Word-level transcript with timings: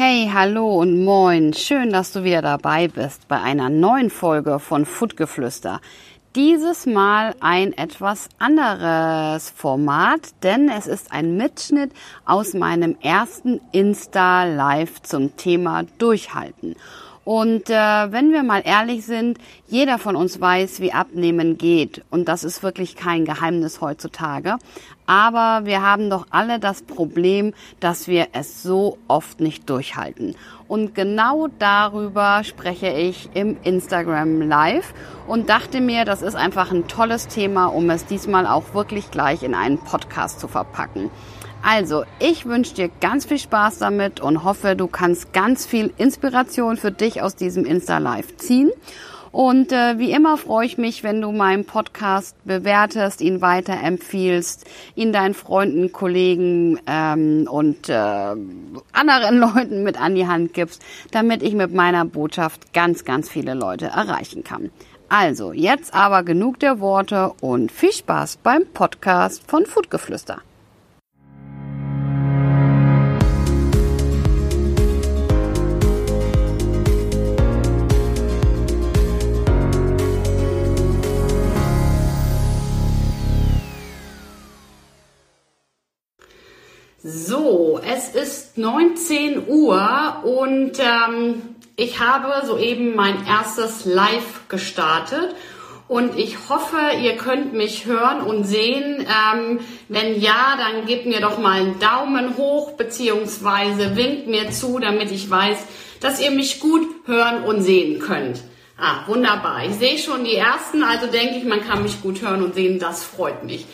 Hey, 0.00 0.30
hallo 0.32 0.78
und 0.78 1.02
moin. 1.02 1.52
Schön, 1.52 1.90
dass 1.90 2.12
du 2.12 2.22
wieder 2.22 2.40
dabei 2.40 2.86
bist 2.86 3.26
bei 3.26 3.40
einer 3.40 3.68
neuen 3.68 4.10
Folge 4.10 4.60
von 4.60 4.86
Foodgeflüster. 4.86 5.80
Dieses 6.36 6.86
Mal 6.86 7.34
ein 7.40 7.72
etwas 7.76 8.28
anderes 8.38 9.50
Format, 9.50 10.20
denn 10.44 10.68
es 10.68 10.86
ist 10.86 11.10
ein 11.10 11.36
Mitschnitt 11.36 11.90
aus 12.24 12.54
meinem 12.54 12.96
ersten 13.00 13.60
Insta 13.72 14.44
Live 14.44 15.02
zum 15.02 15.36
Thema 15.36 15.82
Durchhalten. 15.98 16.76
Und 17.28 17.68
äh, 17.68 17.74
wenn 17.74 18.32
wir 18.32 18.42
mal 18.42 18.62
ehrlich 18.64 19.04
sind, 19.04 19.36
jeder 19.66 19.98
von 19.98 20.16
uns 20.16 20.40
weiß, 20.40 20.80
wie 20.80 20.94
Abnehmen 20.94 21.58
geht. 21.58 22.02
Und 22.08 22.26
das 22.26 22.42
ist 22.42 22.62
wirklich 22.62 22.96
kein 22.96 23.26
Geheimnis 23.26 23.82
heutzutage. 23.82 24.56
Aber 25.04 25.66
wir 25.66 25.82
haben 25.82 26.08
doch 26.08 26.26
alle 26.30 26.58
das 26.58 26.80
Problem, 26.80 27.52
dass 27.80 28.08
wir 28.08 28.28
es 28.32 28.62
so 28.62 28.96
oft 29.08 29.40
nicht 29.40 29.68
durchhalten. 29.68 30.36
Und 30.68 30.94
genau 30.94 31.48
darüber 31.58 32.44
spreche 32.44 32.88
ich 32.88 33.28
im 33.34 33.58
Instagram 33.62 34.40
Live 34.40 34.94
und 35.26 35.50
dachte 35.50 35.82
mir, 35.82 36.06
das 36.06 36.22
ist 36.22 36.34
einfach 36.34 36.72
ein 36.72 36.88
tolles 36.88 37.28
Thema, 37.28 37.66
um 37.66 37.90
es 37.90 38.06
diesmal 38.06 38.46
auch 38.46 38.72
wirklich 38.72 39.10
gleich 39.10 39.42
in 39.42 39.54
einen 39.54 39.76
Podcast 39.76 40.40
zu 40.40 40.48
verpacken. 40.48 41.10
Also, 41.62 42.04
ich 42.18 42.46
wünsche 42.46 42.74
dir 42.74 42.90
ganz 43.00 43.26
viel 43.26 43.38
Spaß 43.38 43.78
damit 43.78 44.20
und 44.20 44.44
hoffe, 44.44 44.76
du 44.76 44.86
kannst 44.86 45.32
ganz 45.32 45.66
viel 45.66 45.92
Inspiration 45.98 46.76
für 46.76 46.92
dich 46.92 47.20
aus 47.20 47.34
diesem 47.34 47.64
Insta 47.64 47.98
Live 47.98 48.36
ziehen. 48.36 48.70
Und 49.30 49.72
äh, 49.72 49.98
wie 49.98 50.12
immer 50.12 50.36
freue 50.36 50.66
ich 50.66 50.78
mich, 50.78 51.04
wenn 51.04 51.20
du 51.20 51.32
meinen 51.32 51.64
Podcast 51.66 52.34
bewertest, 52.44 53.20
ihn 53.20 53.40
weiterempfiehlst, 53.40 54.64
ihn 54.94 55.12
deinen 55.12 55.34
Freunden, 55.34 55.92
Kollegen 55.92 56.80
ähm, 56.86 57.46
und 57.50 57.88
äh, 57.88 57.92
anderen 57.92 59.38
Leuten 59.38 59.82
mit 59.82 60.00
an 60.00 60.14
die 60.14 60.26
Hand 60.26 60.54
gibst, 60.54 60.82
damit 61.10 61.42
ich 61.42 61.54
mit 61.54 61.74
meiner 61.74 62.04
Botschaft 62.04 62.72
ganz, 62.72 63.04
ganz 63.04 63.28
viele 63.28 63.54
Leute 63.54 63.86
erreichen 63.86 64.44
kann. 64.44 64.70
Also, 65.10 65.52
jetzt 65.52 65.94
aber 65.94 66.22
genug 66.22 66.58
der 66.60 66.80
Worte 66.80 67.32
und 67.40 67.72
viel 67.72 67.92
Spaß 67.92 68.38
beim 68.38 68.66
Podcast 68.66 69.42
von 69.48 69.64
Foodgeflüster. 69.64 70.42
19 88.68 89.48
Uhr 89.48 90.22
und 90.24 90.72
ähm, 90.78 91.42
ich 91.74 92.00
habe 92.00 92.46
soeben 92.46 92.94
mein 92.94 93.26
erstes 93.26 93.86
Live 93.86 94.46
gestartet 94.48 95.34
und 95.88 96.18
ich 96.18 96.36
hoffe, 96.50 96.76
ihr 97.02 97.16
könnt 97.16 97.54
mich 97.54 97.86
hören 97.86 98.20
und 98.20 98.44
sehen. 98.44 99.06
Ähm, 99.08 99.60
wenn 99.88 100.20
ja, 100.20 100.58
dann 100.58 100.84
gebt 100.84 101.06
mir 101.06 101.20
doch 101.20 101.38
mal 101.38 101.62
einen 101.62 101.78
Daumen 101.78 102.36
hoch 102.36 102.72
beziehungsweise 102.72 103.96
winkt 103.96 104.26
mir 104.26 104.50
zu, 104.50 104.78
damit 104.78 105.10
ich 105.12 105.30
weiß, 105.30 105.56
dass 106.00 106.20
ihr 106.20 106.30
mich 106.30 106.60
gut 106.60 106.86
hören 107.06 107.44
und 107.44 107.62
sehen 107.62 108.00
könnt. 108.00 108.42
Ah, 108.76 109.06
wunderbar. 109.06 109.64
Ich 109.64 109.76
sehe 109.76 109.96
schon 109.96 110.24
die 110.24 110.36
ersten, 110.36 110.82
also 110.82 111.06
denke 111.06 111.36
ich, 111.36 111.44
man 111.44 111.66
kann 111.66 111.82
mich 111.82 112.02
gut 112.02 112.20
hören 112.20 112.42
und 112.42 112.54
sehen. 112.54 112.78
Das 112.78 113.02
freut 113.02 113.44
mich. 113.44 113.64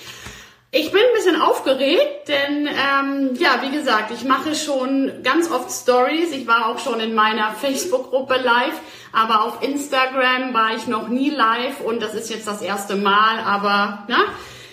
Ich 0.76 0.90
bin 0.90 1.00
ein 1.00 1.14
bisschen 1.14 1.40
aufgeregt, 1.40 2.26
denn 2.26 2.66
ähm, 2.66 3.36
ja, 3.38 3.62
wie 3.62 3.70
gesagt, 3.70 4.10
ich 4.10 4.24
mache 4.24 4.56
schon 4.56 5.22
ganz 5.22 5.48
oft 5.48 5.70
Stories. 5.70 6.32
Ich 6.32 6.48
war 6.48 6.66
auch 6.66 6.80
schon 6.80 6.98
in 6.98 7.14
meiner 7.14 7.52
Facebook-Gruppe 7.52 8.38
live, 8.42 8.80
aber 9.12 9.44
auf 9.44 9.62
Instagram 9.62 10.52
war 10.52 10.74
ich 10.74 10.88
noch 10.88 11.06
nie 11.06 11.30
live 11.30 11.80
und 11.80 12.02
das 12.02 12.14
ist 12.14 12.28
jetzt 12.28 12.48
das 12.48 12.60
erste 12.60 12.96
Mal. 12.96 13.38
Aber 13.46 14.02
na, 14.08 14.24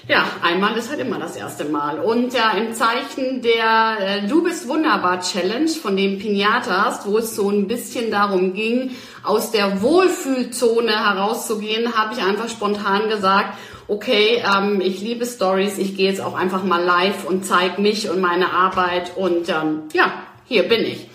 ja, 0.07 0.25
einmal 0.41 0.75
ist 0.77 0.89
halt 0.89 0.99
immer 0.99 1.19
das 1.19 1.35
erste 1.35 1.65
Mal. 1.65 1.99
Und 1.99 2.33
ja, 2.33 2.51
im 2.51 2.73
Zeichen 2.73 3.41
der 3.41 3.97
äh, 3.99 4.27
Du 4.27 4.43
bist 4.43 4.67
wunderbar 4.67 5.21
Challenge 5.21 5.69
von 5.69 5.95
den 5.95 6.17
Pinatas, 6.17 7.05
wo 7.05 7.19
es 7.19 7.35
so 7.35 7.49
ein 7.49 7.67
bisschen 7.67 8.09
darum 8.09 8.53
ging, 8.53 8.95
aus 9.23 9.51
der 9.51 9.81
Wohlfühlzone 9.81 10.91
herauszugehen, 10.91 11.95
habe 11.95 12.15
ich 12.15 12.23
einfach 12.23 12.49
spontan 12.49 13.09
gesagt, 13.09 13.57
okay, 13.87 14.43
ähm, 14.43 14.81
ich 14.81 15.01
liebe 15.01 15.25
Stories, 15.25 15.77
ich 15.77 15.95
gehe 15.95 16.09
jetzt 16.09 16.21
auch 16.21 16.33
einfach 16.33 16.63
mal 16.63 16.83
live 16.83 17.25
und 17.25 17.45
zeige 17.45 17.81
mich 17.81 18.09
und 18.09 18.21
meine 18.21 18.51
Arbeit 18.51 19.15
und 19.15 19.49
ähm, 19.49 19.83
ja, 19.93 20.13
hier 20.45 20.63
bin 20.63 20.81
ich. 20.81 21.07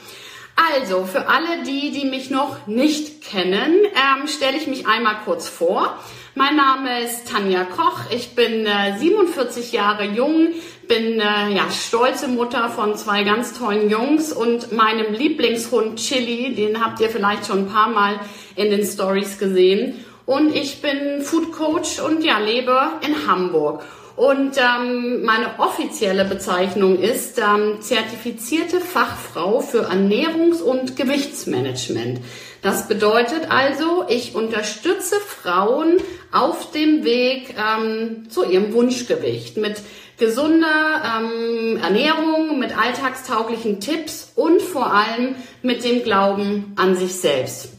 Also, 0.57 1.05
für 1.05 1.29
alle 1.29 1.65
die, 1.67 1.91
die 1.91 2.07
mich 2.07 2.31
noch 2.31 2.67
nicht 2.67 3.23
kennen, 3.23 3.75
ähm, 3.85 4.27
stelle 4.27 4.57
ich 4.57 4.67
mich 4.67 4.87
einmal 4.87 5.17
kurz 5.25 5.49
vor. 5.49 5.99
Mein 6.39 6.55
Name 6.55 7.01
ist 7.01 7.33
Tanja 7.33 7.65
Koch, 7.65 8.11
ich 8.11 8.35
bin 8.35 8.67
äh, 8.67 8.99
47 8.99 9.73
Jahre 9.73 10.05
jung, 10.05 10.49
bin 10.87 11.19
äh, 11.19 11.55
ja 11.55 11.71
stolze 11.71 12.29
Mutter 12.29 12.69
von 12.69 12.95
zwei 12.95 13.25
ganz 13.25 13.59
tollen 13.59 13.89
Jungs 13.89 14.35
und 14.35 14.71
meinem 14.71 15.15
Lieblingshund 15.15 15.99
Chili, 15.99 16.55
den 16.55 16.85
habt 16.85 17.01
ihr 17.01 17.09
vielleicht 17.09 17.47
schon 17.47 17.61
ein 17.61 17.69
paar 17.69 17.89
Mal 17.89 18.21
in 18.55 18.69
den 18.69 18.85
Stories 18.85 19.39
gesehen. 19.39 20.05
Und 20.27 20.55
ich 20.55 20.83
bin 20.83 21.23
Food 21.23 21.53
Coach 21.53 22.01
und 22.01 22.23
ja, 22.23 22.39
lebe 22.39 22.83
in 23.01 23.27
Hamburg. 23.27 23.83
Und 24.17 24.57
ähm, 24.57 25.25
meine 25.25 25.59
offizielle 25.59 26.25
Bezeichnung 26.25 26.99
ist 26.99 27.39
ähm, 27.39 27.83
zertifizierte 27.83 28.81
Fachfrau 28.81 29.61
für 29.61 29.91
Ernährungs- 29.91 30.63
und 30.63 30.97
Gewichtsmanagement. 30.97 32.21
Das 32.63 32.89
bedeutet 32.89 33.51
also, 33.51 34.07
ich 34.09 34.35
unterstütze 34.35 35.17
Frauen 35.21 35.99
auf 36.33 36.71
dem 36.71 37.05
Weg 37.05 37.55
ähm, 37.59 38.31
zu 38.31 38.45
ihrem 38.45 38.73
Wunschgewicht 38.73 39.59
mit 39.59 39.83
gesunder 40.17 41.21
ähm, 41.21 41.79
Ernährung, 41.83 42.59
mit 42.59 42.77
alltagstauglichen 42.77 43.81
Tipps 43.81 44.33
und 44.35 44.63
vor 44.63 44.95
allem 44.95 45.35
mit 45.63 45.85
dem 45.85 46.03
Glauben 46.03 46.73
an 46.77 46.97
sich 46.97 47.17
selbst. 47.17 47.76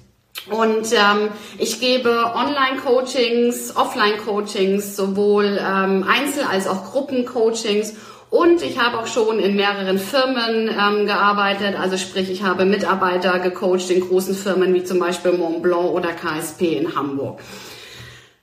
Und 0.49 0.91
ähm, 0.93 1.29
ich 1.57 1.79
gebe 1.79 2.09
Online-Coachings, 2.09 3.75
Offline-Coachings, 3.75 4.95
sowohl 4.95 5.59
ähm, 5.59 6.05
Einzel- 6.07 6.45
als 6.49 6.67
auch 6.67 6.91
Gruppen-Coachings. 6.91 7.95
Und 8.29 8.61
ich 8.61 8.77
habe 8.79 8.99
auch 8.99 9.07
schon 9.07 9.39
in 9.39 9.55
mehreren 9.55 9.97
Firmen 9.97 10.69
ähm, 10.69 11.05
gearbeitet. 11.05 11.75
Also 11.79 11.97
sprich, 11.97 12.29
ich 12.29 12.43
habe 12.43 12.65
Mitarbeiter 12.65 13.39
gecoacht 13.39 13.89
in 13.89 14.01
großen 14.01 14.35
Firmen 14.35 14.73
wie 14.73 14.83
zum 14.83 14.99
Beispiel 14.99 15.33
Montblanc 15.33 15.91
oder 15.91 16.09
KSP 16.09 16.73
in 16.73 16.95
Hamburg. 16.95 17.39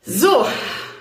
So, 0.02 0.46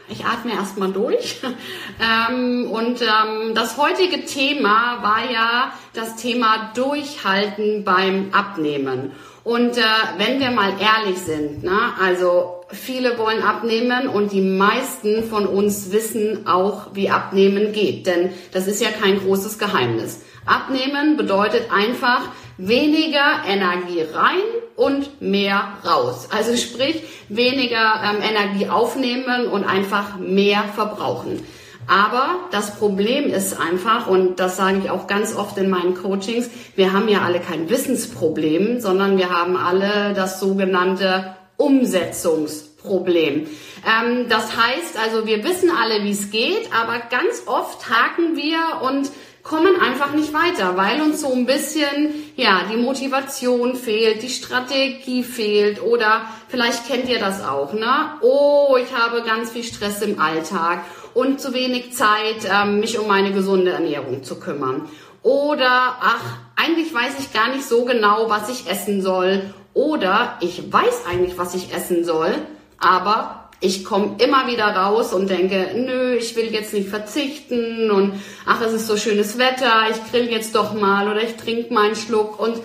ich 0.09 0.25
atme 0.25 0.53
erstmal 0.53 0.91
durch. 0.91 1.41
ähm, 2.29 2.69
und 2.69 3.01
ähm, 3.01 3.53
das 3.55 3.77
heutige 3.77 4.25
Thema 4.25 5.01
war 5.01 5.31
ja 5.31 5.73
das 5.93 6.17
Thema 6.17 6.71
Durchhalten 6.75 7.83
beim 7.85 8.29
Abnehmen. 8.33 9.13
Und 9.43 9.77
äh, 9.77 9.81
wenn 10.17 10.39
wir 10.39 10.51
mal 10.51 10.73
ehrlich 10.79 11.19
sind, 11.19 11.63
ne, 11.63 11.93
also 12.01 12.61
viele 12.69 13.17
wollen 13.17 13.43
abnehmen 13.43 14.07
und 14.07 14.31
die 14.31 14.41
meisten 14.41 15.23
von 15.23 15.45
uns 15.45 15.91
wissen 15.91 16.47
auch, 16.47 16.87
wie 16.93 17.09
abnehmen 17.09 17.73
geht, 17.73 18.07
denn 18.07 18.29
das 18.53 18.67
ist 18.67 18.81
ja 18.81 18.89
kein 18.89 19.19
großes 19.19 19.59
Geheimnis. 19.59 20.21
Abnehmen 20.45 21.17
bedeutet 21.17 21.71
einfach 21.71 22.21
weniger 22.57 23.43
Energie 23.47 24.01
rein 24.13 24.41
und 24.75 25.21
mehr 25.21 25.77
raus. 25.85 26.29
Also 26.31 26.55
sprich, 26.55 27.03
weniger 27.29 28.01
ähm, 28.03 28.21
Energie 28.21 28.69
aufnehmen 28.69 29.47
und 29.47 29.65
einfach 29.65 30.17
mehr 30.17 30.63
verbrauchen. 30.75 31.45
Aber 31.87 32.35
das 32.51 32.75
Problem 32.75 33.25
ist 33.25 33.59
einfach, 33.59 34.07
und 34.07 34.39
das 34.39 34.57
sage 34.57 34.79
ich 34.83 34.89
auch 34.89 35.07
ganz 35.07 35.35
oft 35.35 35.57
in 35.57 35.69
meinen 35.69 35.95
Coachings, 35.95 36.49
wir 36.75 36.93
haben 36.93 37.09
ja 37.09 37.21
alle 37.21 37.39
kein 37.39 37.69
Wissensproblem, 37.69 38.79
sondern 38.79 39.17
wir 39.17 39.29
haben 39.29 39.57
alle 39.57 40.13
das 40.13 40.39
sogenannte 40.39 41.35
Umsetzungsproblem. 41.57 43.47
Ähm, 43.85 44.29
das 44.29 44.55
heißt 44.57 44.97
also, 45.03 45.27
wir 45.27 45.43
wissen 45.43 45.69
alle, 45.71 46.03
wie 46.03 46.11
es 46.11 46.31
geht, 46.31 46.69
aber 46.73 46.99
ganz 47.09 47.43
oft 47.45 47.89
haken 47.89 48.35
wir 48.35 48.81
und 48.81 49.11
kommen 49.43 49.79
einfach 49.79 50.13
nicht 50.13 50.33
weiter, 50.33 50.77
weil 50.77 51.01
uns 51.01 51.19
so 51.19 51.33
ein 51.33 51.45
bisschen, 51.45 52.13
ja, 52.37 52.61
die 52.71 52.77
Motivation 52.77 53.75
fehlt, 53.75 54.23
die 54.23 54.29
Strategie 54.29 55.23
fehlt 55.23 55.81
oder 55.81 56.21
vielleicht 56.47 56.87
kennt 56.87 57.09
ihr 57.09 57.19
das 57.19 57.43
auch, 57.43 57.73
ne? 57.73 58.13
Oh, 58.21 58.77
ich 58.81 58.95
habe 58.95 59.21
ganz 59.23 59.51
viel 59.51 59.65
Stress 59.65 60.01
im 60.01 60.19
Alltag 60.19 60.85
und 61.13 61.39
zu 61.39 61.53
wenig 61.53 61.93
Zeit, 61.93 62.49
ähm, 62.49 62.79
mich 62.79 62.97
um 62.99 63.07
meine 63.07 63.31
gesunde 63.31 63.71
Ernährung 63.71 64.23
zu 64.23 64.39
kümmern. 64.39 64.87
Oder, 65.21 65.95
ach, 66.01 66.37
eigentlich 66.55 66.93
weiß 66.93 67.13
ich 67.19 67.33
gar 67.33 67.49
nicht 67.49 67.65
so 67.65 67.85
genau, 67.85 68.29
was 68.29 68.49
ich 68.49 68.69
essen 68.69 69.01
soll. 69.01 69.53
Oder 69.73 70.37
ich 70.41 70.71
weiß 70.71 71.05
eigentlich, 71.09 71.37
was 71.37 71.55
ich 71.55 71.73
essen 71.73 72.03
soll, 72.03 72.35
aber 72.77 73.49
ich 73.59 73.85
komme 73.85 74.17
immer 74.19 74.47
wieder 74.47 74.65
raus 74.65 75.13
und 75.13 75.29
denke, 75.29 75.71
nö, 75.75 76.15
ich 76.15 76.35
will 76.35 76.53
jetzt 76.53 76.73
nicht 76.73 76.89
verzichten 76.89 77.89
und 77.89 78.21
ach, 78.45 78.61
es 78.61 78.73
ist 78.73 78.87
so 78.87 78.97
schönes 78.97 79.37
Wetter, 79.37 79.85
ich 79.89 80.11
grill 80.11 80.29
jetzt 80.29 80.53
doch 80.53 80.73
mal 80.73 81.07
oder 81.07 81.23
ich 81.23 81.37
trinke 81.37 81.73
mal 81.73 81.85
einen 81.85 81.95
Schluck 81.95 82.39
und 82.39 82.57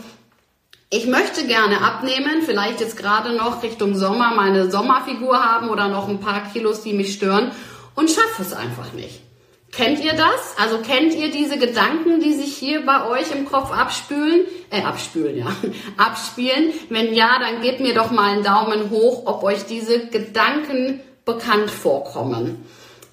ich 0.91 1.07
möchte 1.07 1.47
gerne 1.47 1.83
abnehmen, 1.83 2.43
vielleicht 2.45 2.81
jetzt 2.81 2.97
gerade 2.97 3.37
noch 3.37 3.63
Richtung 3.63 3.95
Sommer 3.95 4.35
meine 4.35 4.71
Sommerfigur 4.71 5.41
haben 5.41 5.69
oder 5.69 5.87
noch 5.89 6.09
ein 6.09 6.19
paar 6.19 6.51
Kilos, 6.53 6.83
die 6.83 6.95
mich 6.95 7.15
stören 7.15 7.53
und 7.99 8.09
schaffe 8.09 8.43
es 8.43 8.53
einfach 8.53 8.93
nicht. 8.93 9.23
Kennt 9.73 10.03
ihr 10.05 10.13
das? 10.13 10.55
Also 10.57 10.79
kennt 10.79 11.15
ihr 11.15 11.33
diese 11.33 11.59
Gedanken, 11.59 12.21
die 12.21 12.33
sich 12.33 12.57
hier 12.57 12.87
bei 12.87 13.09
euch 13.09 13.33
im 13.33 13.45
Kopf 13.45 13.73
abspülen? 13.73 14.43
Äh, 14.71 14.83
abspülen, 14.83 15.37
ja. 15.37 15.47
Abspielen. 15.97 16.73
Wenn 16.91 17.13
ja, 17.13 17.41
dann 17.41 17.61
gebt 17.61 17.81
mir 17.81 17.95
doch 17.95 18.13
mal 18.13 18.31
einen 18.31 18.45
Daumen 18.45 18.91
hoch, 18.91 19.25
ob 19.27 19.43
euch 19.43 19.65
diese 19.65 20.07
Gedanken 20.07 21.01
bekannt 21.25 21.73
vorkommen. 21.73 22.65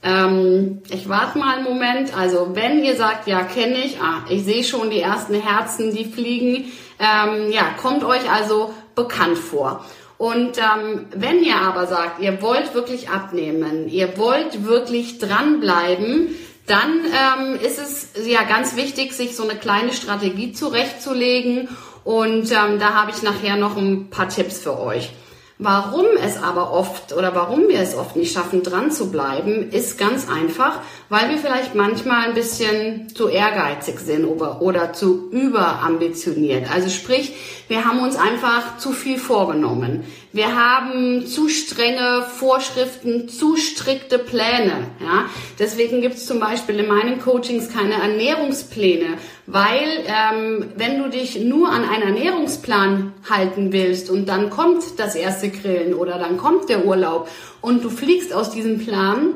Ähm, 0.03 0.83
ich 0.91 1.09
warte 1.09 1.39
mal 1.39 1.55
einen 1.55 1.63
Moment. 1.63 2.15
Also 2.15 2.49
wenn 2.53 2.83
ihr 2.83 2.95
sagt, 2.95 3.27
ja, 3.27 3.41
kenne 3.41 3.79
ich, 3.79 3.99
ah, 3.99 4.23
ich 4.29 4.45
sehe 4.45 4.63
schon 4.63 4.91
die 4.91 5.01
ersten 5.01 5.33
Herzen, 5.33 5.95
die 5.95 6.05
fliegen. 6.05 6.71
Ähm, 6.99 7.51
ja, 7.51 7.71
kommt 7.81 8.03
euch 8.03 8.31
also 8.31 8.71
bekannt 8.93 9.39
vor. 9.39 9.83
Und 10.17 10.57
ähm, 10.57 11.07
wenn 11.13 11.43
ihr 11.43 11.57
aber 11.57 11.87
sagt, 11.87 12.21
ihr 12.21 12.41
wollt 12.41 12.73
wirklich 12.73 13.09
abnehmen, 13.09 13.89
ihr 13.89 14.17
wollt 14.17 14.65
wirklich 14.65 15.19
dranbleiben, 15.19 16.29
dann 16.67 17.01
ähm, 17.05 17.59
ist 17.61 17.79
es 17.79 18.27
ja 18.27 18.43
ganz 18.43 18.75
wichtig, 18.75 19.13
sich 19.13 19.35
so 19.35 19.43
eine 19.43 19.59
kleine 19.59 19.93
Strategie 19.93 20.53
zurechtzulegen. 20.53 21.69
Und 22.03 22.51
ähm, 22.51 22.79
da 22.79 22.93
habe 22.93 23.11
ich 23.11 23.23
nachher 23.23 23.57
noch 23.57 23.77
ein 23.77 24.09
paar 24.09 24.29
Tipps 24.29 24.59
für 24.59 24.79
euch. 24.79 25.11
Warum 25.57 26.05
es 26.21 26.35
aber 26.35 26.73
oft 26.73 27.13
oder 27.13 27.33
warum 27.33 27.69
wir 27.69 27.79
es 27.79 27.95
oft 27.95 28.17
nicht 28.17 28.33
schaffen, 28.33 28.61
dran 28.61 28.91
zu 28.91 29.09
bleiben, 29.09 29.69
ist 29.71 29.97
ganz 29.97 30.27
einfach, 30.29 30.81
weil 31.07 31.29
wir 31.29 31.37
vielleicht 31.37 31.75
manchmal 31.75 32.27
ein 32.27 32.33
bisschen 32.33 33.07
zu 33.15 33.29
ehrgeizig 33.29 33.99
sind 33.99 34.25
oder, 34.25 34.91
zu 34.91 35.29
überambitioniert. 35.31 36.69
Also 36.69 36.89
sprich, 36.89 37.33
wir 37.69 37.85
haben 37.85 37.99
uns 37.99 38.17
einfach 38.17 38.79
zu 38.79 38.91
viel 38.91 39.17
vorgenommen. 39.17 40.03
Wir 40.35 40.53
haben 40.53 41.25
zu 41.27 41.47
strenge 41.47 42.23
Vorschriften, 42.23 43.29
zu 43.29 43.55
strikte 43.55 44.19
Pläne. 44.19 44.89
Ja? 44.99 45.29
Deswegen 45.59 46.01
gibt 46.01 46.15
es 46.15 46.25
zum 46.25 46.41
Beispiel 46.41 46.77
in 46.77 46.89
meinen 46.89 47.21
Coachings 47.21 47.69
keine 47.69 47.93
Ernährungspläne, 47.93 49.17
weil 49.47 50.03
ähm, 50.07 50.65
wenn 50.75 51.01
du 51.01 51.09
dich 51.09 51.39
nur 51.39 51.69
an 51.69 51.85
einen 51.85 52.17
Ernährungsplan 52.17 53.13
halten 53.29 53.71
willst 53.71 54.09
und 54.09 54.27
dann 54.27 54.49
kommt 54.49 54.99
das 54.99 55.15
erste 55.15 55.47
Grillen 55.47 55.93
oder 55.93 56.19
dann 56.19 56.35
kommt 56.35 56.67
der 56.67 56.85
Urlaub 56.85 57.29
und 57.61 57.85
du 57.85 57.89
fliegst 57.89 58.33
aus 58.33 58.51
diesem 58.51 58.79
Plan, 58.79 59.35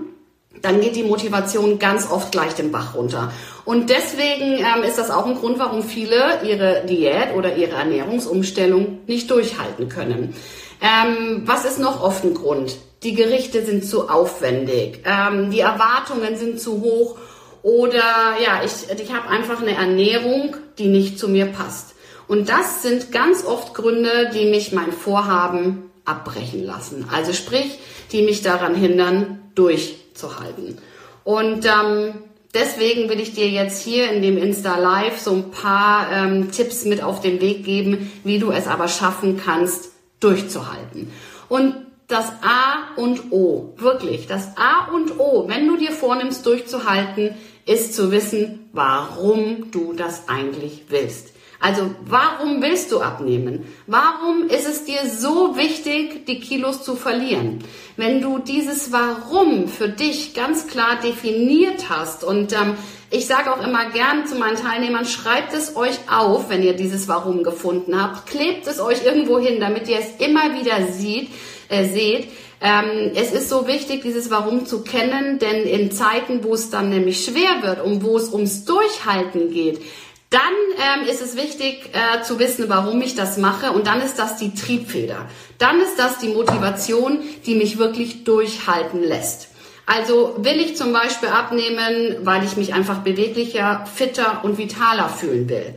dann 0.61 0.81
geht 0.81 0.97
die 0.97 1.03
Motivation 1.03 1.79
ganz 1.79 2.11
oft 2.11 2.33
gleich 2.33 2.55
den 2.55 2.73
Bach 2.73 2.93
runter. 2.93 3.31
Und 3.63 3.89
deswegen 3.89 4.57
ähm, 4.57 4.83
ist 4.85 4.97
das 4.97 5.11
auch 5.11 5.25
ein 5.25 5.35
Grund, 5.35 5.59
warum 5.59 5.81
viele 5.81 6.41
ihre 6.43 6.83
Diät 6.85 7.33
oder 7.37 7.55
ihre 7.55 7.77
Ernährungsumstellung 7.77 8.99
nicht 9.07 9.31
durchhalten 9.31 9.87
können. 9.87 10.35
Ähm, 10.81 11.43
was 11.45 11.65
ist 11.65 11.79
noch 11.79 12.01
oft 12.01 12.23
ein 12.23 12.33
Grund? 12.33 12.77
Die 13.03 13.13
Gerichte 13.13 13.65
sind 13.65 13.85
zu 13.85 14.09
aufwendig, 14.09 15.03
ähm, 15.05 15.51
die 15.51 15.61
Erwartungen 15.61 16.37
sind 16.37 16.59
zu 16.59 16.81
hoch 16.81 17.17
oder 17.61 18.35
ja, 18.43 18.61
ich, 18.63 18.89
ich 19.01 19.13
habe 19.13 19.29
einfach 19.29 19.61
eine 19.61 19.75
Ernährung, 19.75 20.55
die 20.77 20.87
nicht 20.87 21.19
zu 21.19 21.27
mir 21.27 21.45
passt. 21.45 21.95
Und 22.27 22.49
das 22.49 22.83
sind 22.83 23.11
ganz 23.11 23.43
oft 23.43 23.73
Gründe, 23.73 24.29
die 24.33 24.45
mich 24.45 24.71
mein 24.71 24.91
Vorhaben 24.91 25.89
abbrechen 26.05 26.63
lassen. 26.63 27.07
Also 27.11 27.33
sprich, 27.33 27.79
die 28.11 28.21
mich 28.21 28.41
daran 28.41 28.75
hindern, 28.75 29.39
durchzuhalten. 29.55 30.77
Und 31.23 31.65
ähm, 31.65 32.13
deswegen 32.53 33.09
will 33.09 33.19
ich 33.19 33.33
dir 33.33 33.49
jetzt 33.49 33.83
hier 33.83 34.11
in 34.11 34.21
dem 34.21 34.37
Insta 34.37 34.77
Live 34.77 35.19
so 35.19 35.33
ein 35.33 35.51
paar 35.51 36.11
ähm, 36.11 36.51
Tipps 36.51 36.85
mit 36.85 37.03
auf 37.03 37.21
den 37.21 37.41
Weg 37.41 37.65
geben, 37.65 38.11
wie 38.23 38.39
du 38.39 38.51
es 38.51 38.67
aber 38.67 38.87
schaffen 38.87 39.39
kannst, 39.43 39.88
durchzuhalten. 40.19 41.11
Und 41.47 41.75
das 42.07 42.31
A 42.41 42.95
und 42.95 43.31
O, 43.31 43.73
wirklich, 43.77 44.27
das 44.27 44.57
A 44.57 44.91
und 44.91 45.19
O, 45.19 45.47
wenn 45.47 45.67
du 45.67 45.77
dir 45.77 45.91
vornimmst, 45.91 46.45
durchzuhalten, 46.45 47.35
ist 47.65 47.93
zu 47.93 48.11
wissen, 48.11 48.69
warum 48.73 49.69
du 49.71 49.93
das 49.93 50.27
eigentlich 50.27 50.85
willst. 50.89 51.33
Also 51.59 51.93
warum 52.05 52.61
willst 52.61 52.91
du 52.91 53.01
abnehmen? 53.01 53.65
Warum 53.85 54.47
ist 54.47 54.67
es 54.67 54.85
dir 54.85 55.01
so 55.05 55.57
wichtig, 55.57 56.25
die 56.25 56.39
Kilos 56.39 56.83
zu 56.83 56.95
verlieren? 56.95 57.59
Wenn 57.97 58.21
du 58.21 58.39
dieses 58.39 58.93
Warum 58.93 59.67
für 59.67 59.89
dich 59.89 60.33
ganz 60.33 60.67
klar 60.67 60.99
definiert 61.03 61.89
hast 61.89 62.23
und 62.23 62.53
ähm, 62.53 62.75
ich 63.11 63.25
sage 63.25 63.51
auch 63.51 63.65
immer 63.65 63.89
gern 63.89 64.27
zu 64.27 64.35
meinen 64.35 64.57
Teilnehmern, 64.57 65.05
schreibt 65.05 65.53
es 65.53 65.75
euch 65.75 65.97
auf, 66.09 66.49
wenn 66.49 66.63
ihr 66.63 66.73
dieses 66.73 67.07
Warum 67.07 67.43
gefunden 67.43 67.99
habt, 67.99 68.27
klebt 68.27 68.67
es 68.67 68.79
euch 68.79 69.03
irgendwo 69.03 69.39
hin, 69.39 69.59
damit 69.59 69.87
ihr 69.87 69.99
es 69.99 70.25
immer 70.25 70.53
wieder 70.59 70.91
sieht, 70.91 71.29
äh, 71.69 71.85
seht. 71.85 72.27
Ähm, 72.61 73.11
es 73.15 73.31
ist 73.31 73.49
so 73.49 73.67
wichtig, 73.67 74.01
dieses 74.01 74.29
Warum 74.29 74.65
zu 74.65 74.83
kennen, 74.83 75.39
denn 75.39 75.63
in 75.63 75.91
Zeiten, 75.91 76.43
wo 76.43 76.53
es 76.53 76.69
dann 76.69 76.89
nämlich 76.89 77.23
schwer 77.23 77.61
wird 77.61 77.83
und 77.83 78.03
wo 78.03 78.17
es 78.17 78.29
ums 78.33 78.65
Durchhalten 78.65 79.51
geht, 79.51 79.81
dann 80.29 80.41
ähm, 80.77 81.07
ist 81.07 81.21
es 81.21 81.35
wichtig 81.35 81.89
äh, 81.93 82.21
zu 82.21 82.37
wissen, 82.37 82.65
warum 82.67 83.01
ich 83.01 83.15
das 83.15 83.37
mache 83.37 83.71
und 83.71 83.87
dann 83.87 84.01
ist 84.01 84.19
das 84.19 84.37
die 84.37 84.53
Triebfeder. 84.53 85.27
Dann 85.57 85.81
ist 85.81 85.97
das 85.97 86.19
die 86.19 86.27
Motivation, 86.27 87.21
die 87.45 87.55
mich 87.55 87.79
wirklich 87.79 88.23
durchhalten 88.25 89.01
lässt. 89.01 89.48
Also 89.89 90.35
will 90.37 90.59
ich 90.59 90.77
zum 90.77 90.93
Beispiel 90.93 91.29
abnehmen, 91.29 92.17
weil 92.21 92.43
ich 92.43 92.55
mich 92.57 92.75
einfach 92.75 92.99
beweglicher, 92.99 93.87
fitter 93.91 94.41
und 94.43 94.59
vitaler 94.59 95.09
fühlen 95.09 95.49
will. 95.49 95.73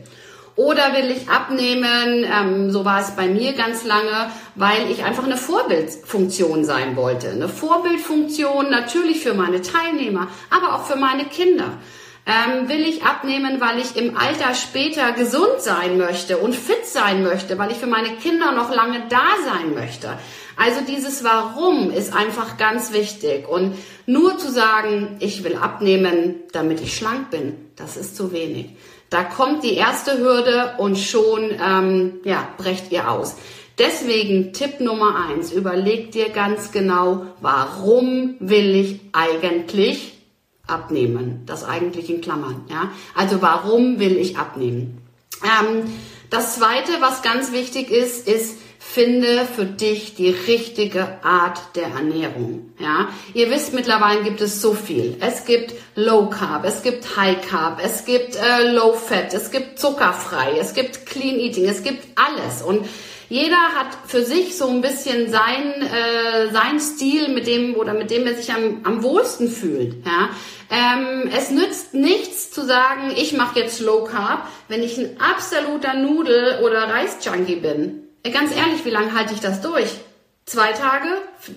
Oder 0.55 0.93
will 0.93 1.09
ich 1.09 1.29
abnehmen, 1.29 2.23
ähm, 2.23 2.69
so 2.69 2.85
war 2.85 3.01
es 3.01 3.15
bei 3.15 3.27
mir 3.27 3.53
ganz 3.53 3.83
lange, 3.85 4.29
weil 4.53 4.91
ich 4.91 5.03
einfach 5.03 5.23
eine 5.23 5.35
Vorbildfunktion 5.35 6.63
sein 6.63 6.95
wollte. 6.95 7.29
Eine 7.29 7.49
Vorbildfunktion 7.49 8.69
natürlich 8.69 9.21
für 9.21 9.33
meine 9.33 9.63
Teilnehmer, 9.63 10.27
aber 10.51 10.75
auch 10.75 10.85
für 10.85 10.95
meine 10.95 11.25
Kinder. 11.25 11.79
Ähm, 12.27 12.69
will 12.69 12.81
ich 12.81 13.03
abnehmen, 13.03 13.59
weil 13.59 13.79
ich 13.79 13.97
im 13.97 14.15
Alter 14.15 14.53
später 14.53 15.11
gesund 15.13 15.59
sein 15.59 15.97
möchte 15.97 16.37
und 16.37 16.55
fit 16.55 16.85
sein 16.85 17.23
möchte, 17.23 17.57
weil 17.57 17.71
ich 17.71 17.77
für 17.77 17.87
meine 17.87 18.15
Kinder 18.17 18.51
noch 18.51 18.73
lange 18.73 19.07
da 19.09 19.25
sein 19.43 19.73
möchte. 19.73 20.19
Also 20.55 20.81
dieses 20.87 21.23
Warum 21.23 21.91
ist 21.91 22.13
einfach 22.13 22.57
ganz 22.57 22.93
wichtig. 22.93 23.47
Und 23.47 23.75
nur 24.05 24.37
zu 24.37 24.51
sagen, 24.51 25.17
ich 25.19 25.43
will 25.43 25.55
abnehmen, 25.55 26.35
damit 26.51 26.81
ich 26.81 26.95
schlank 26.95 27.31
bin, 27.31 27.55
das 27.75 27.97
ist 27.97 28.15
zu 28.15 28.31
wenig. 28.31 28.75
Da 29.09 29.23
kommt 29.23 29.63
die 29.63 29.75
erste 29.75 30.17
Hürde 30.17 30.73
und 30.77 30.97
schon 30.97 31.51
ähm, 31.63 32.13
ja, 32.23 32.47
brecht 32.57 32.91
ihr 32.91 33.11
aus. 33.11 33.35
Deswegen 33.77 34.53
Tipp 34.53 34.79
Nummer 34.79 35.27
eins, 35.27 35.51
überleg 35.51 36.11
dir 36.11 36.29
ganz 36.29 36.71
genau, 36.71 37.25
warum 37.41 38.35
will 38.39 38.75
ich 38.75 39.01
eigentlich 39.13 40.13
abnehmen? 40.67 41.41
Das 41.45 41.63
eigentlich 41.63 42.09
in 42.09 42.21
Klammern. 42.21 42.65
Ja? 42.69 42.91
Also 43.15 43.41
warum 43.41 43.99
will 43.99 44.17
ich 44.17 44.37
abnehmen? 44.37 44.99
Ähm, 45.43 45.83
das 46.29 46.55
zweite, 46.55 46.93
was 46.99 47.21
ganz 47.21 47.51
wichtig 47.51 47.91
ist, 47.91 48.27
ist, 48.27 48.57
finde 48.85 49.47
für 49.47 49.65
dich 49.65 50.13
die 50.13 50.29
richtige 50.29 51.23
Art 51.23 51.59
der 51.75 51.87
Ernährung. 51.87 52.73
Ja, 52.79 53.09
ihr 53.33 53.49
wisst 53.49 53.73
mittlerweile 53.73 54.21
gibt 54.23 54.41
es 54.41 54.61
so 54.61 54.73
viel. 54.73 55.17
Es 55.19 55.45
gibt 55.45 55.73
Low 55.95 56.29
Carb, 56.29 56.65
es 56.65 56.83
gibt 56.83 57.17
High 57.17 57.41
Carb, 57.49 57.81
es 57.83 58.05
gibt 58.05 58.35
äh, 58.35 58.71
Low 58.71 58.93
Fat, 58.93 59.33
es 59.33 59.49
gibt 59.49 59.79
zuckerfrei, 59.79 60.57
es 60.59 60.73
gibt 60.73 61.05
Clean 61.07 61.39
Eating, 61.39 61.65
es 61.65 61.81
gibt 61.81 62.03
alles 62.15 62.61
und 62.61 62.85
jeder 63.29 63.55
hat 63.55 63.87
für 64.05 64.23
sich 64.23 64.55
so 64.55 64.67
ein 64.67 64.81
bisschen 64.81 65.31
sein, 65.31 65.81
äh, 65.81 66.51
sein 66.51 66.79
Stil, 66.79 67.29
mit 67.29 67.47
dem 67.47 67.75
oder 67.75 67.93
mit 67.93 68.11
dem 68.11 68.27
er 68.27 68.35
sich 68.35 68.53
am, 68.53 68.81
am 68.83 69.01
wohlsten 69.01 69.49
fühlt. 69.49 70.05
Ja? 70.05 70.29
Ähm, 70.69 71.31
es 71.35 71.49
nützt 71.49 71.95
nichts 71.95 72.51
zu 72.51 72.63
sagen, 72.63 73.11
ich 73.15 73.33
mache 73.33 73.59
jetzt 73.59 73.79
Low 73.79 74.03
Carb, 74.03 74.47
wenn 74.67 74.83
ich 74.83 74.99
ein 74.99 75.19
absoluter 75.19 75.95
Nudel- 75.95 76.59
oder 76.61 76.89
Reisjunkie 76.89 77.55
bin. 77.55 78.02
Ganz 78.31 78.55
ehrlich, 78.55 78.85
wie 78.85 78.89
lange 78.89 79.13
halte 79.13 79.33
ich 79.33 79.39
das 79.39 79.61
durch? 79.61 79.99
zwei 80.45 80.73
Tage, 80.73 81.07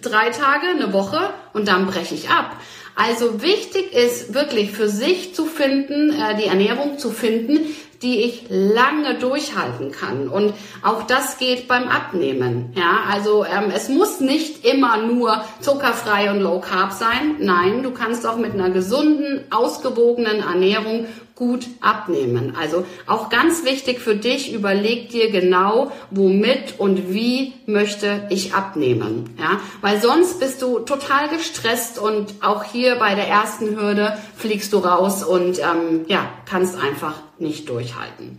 drei 0.00 0.30
Tage, 0.30 0.68
eine 0.68 0.92
Woche 0.92 1.30
und 1.52 1.68
dann 1.68 1.86
breche 1.86 2.14
ich 2.14 2.30
ab. 2.30 2.56
Also 2.94 3.42
wichtig 3.42 3.92
ist 3.92 4.32
wirklich 4.32 4.72
für 4.72 4.88
sich 4.88 5.34
zu 5.34 5.44
finden, 5.44 6.10
äh, 6.10 6.36
die 6.36 6.46
Ernährung 6.46 6.98
zu 6.98 7.10
finden, 7.10 7.58
die 8.00 8.22
ich 8.22 8.46
lange 8.48 9.18
durchhalten 9.18 9.90
kann. 9.90 10.28
Und 10.28 10.54
auch 10.82 11.02
das 11.02 11.36
geht 11.36 11.68
beim 11.68 11.88
Abnehmen. 11.88 12.72
Ja, 12.74 13.00
also 13.10 13.44
ähm, 13.44 13.70
es 13.74 13.90
muss 13.90 14.20
nicht 14.20 14.64
immer 14.64 14.98
nur 14.98 15.44
zuckerfrei 15.60 16.30
und 16.30 16.40
low 16.40 16.60
carb 16.60 16.92
sein. 16.92 17.36
Nein, 17.38 17.82
du 17.82 17.90
kannst 17.90 18.26
auch 18.26 18.36
mit 18.38 18.52
einer 18.52 18.70
gesunden, 18.70 19.44
ausgewogenen 19.50 20.40
Ernährung 20.40 21.06
gut 21.36 21.66
abnehmen. 21.82 22.56
Also 22.58 22.84
auch 23.06 23.28
ganz 23.28 23.64
wichtig 23.64 24.00
für 24.00 24.16
dich, 24.16 24.52
überleg 24.52 25.10
dir 25.10 25.30
genau, 25.30 25.92
womit 26.10 26.78
und 26.78 27.12
wie 27.12 27.52
möchte 27.66 28.26
ich 28.30 28.54
abnehmen. 28.54 29.36
Ja, 29.38 29.60
weil 29.82 30.00
sonst 30.00 30.40
bist 30.40 30.62
du 30.62 30.80
total 30.80 31.28
gestresst 31.28 31.98
und 31.98 32.34
auch 32.42 32.64
hier 32.64 32.96
bei 32.96 33.14
der 33.14 33.28
ersten 33.28 33.78
Hürde 33.78 34.16
fliegst 34.34 34.72
du 34.72 34.78
raus 34.78 35.22
und 35.22 35.58
ähm, 35.58 36.06
ja, 36.08 36.26
kannst 36.46 36.78
einfach 36.80 37.14
nicht 37.38 37.68
durchhalten. 37.68 38.38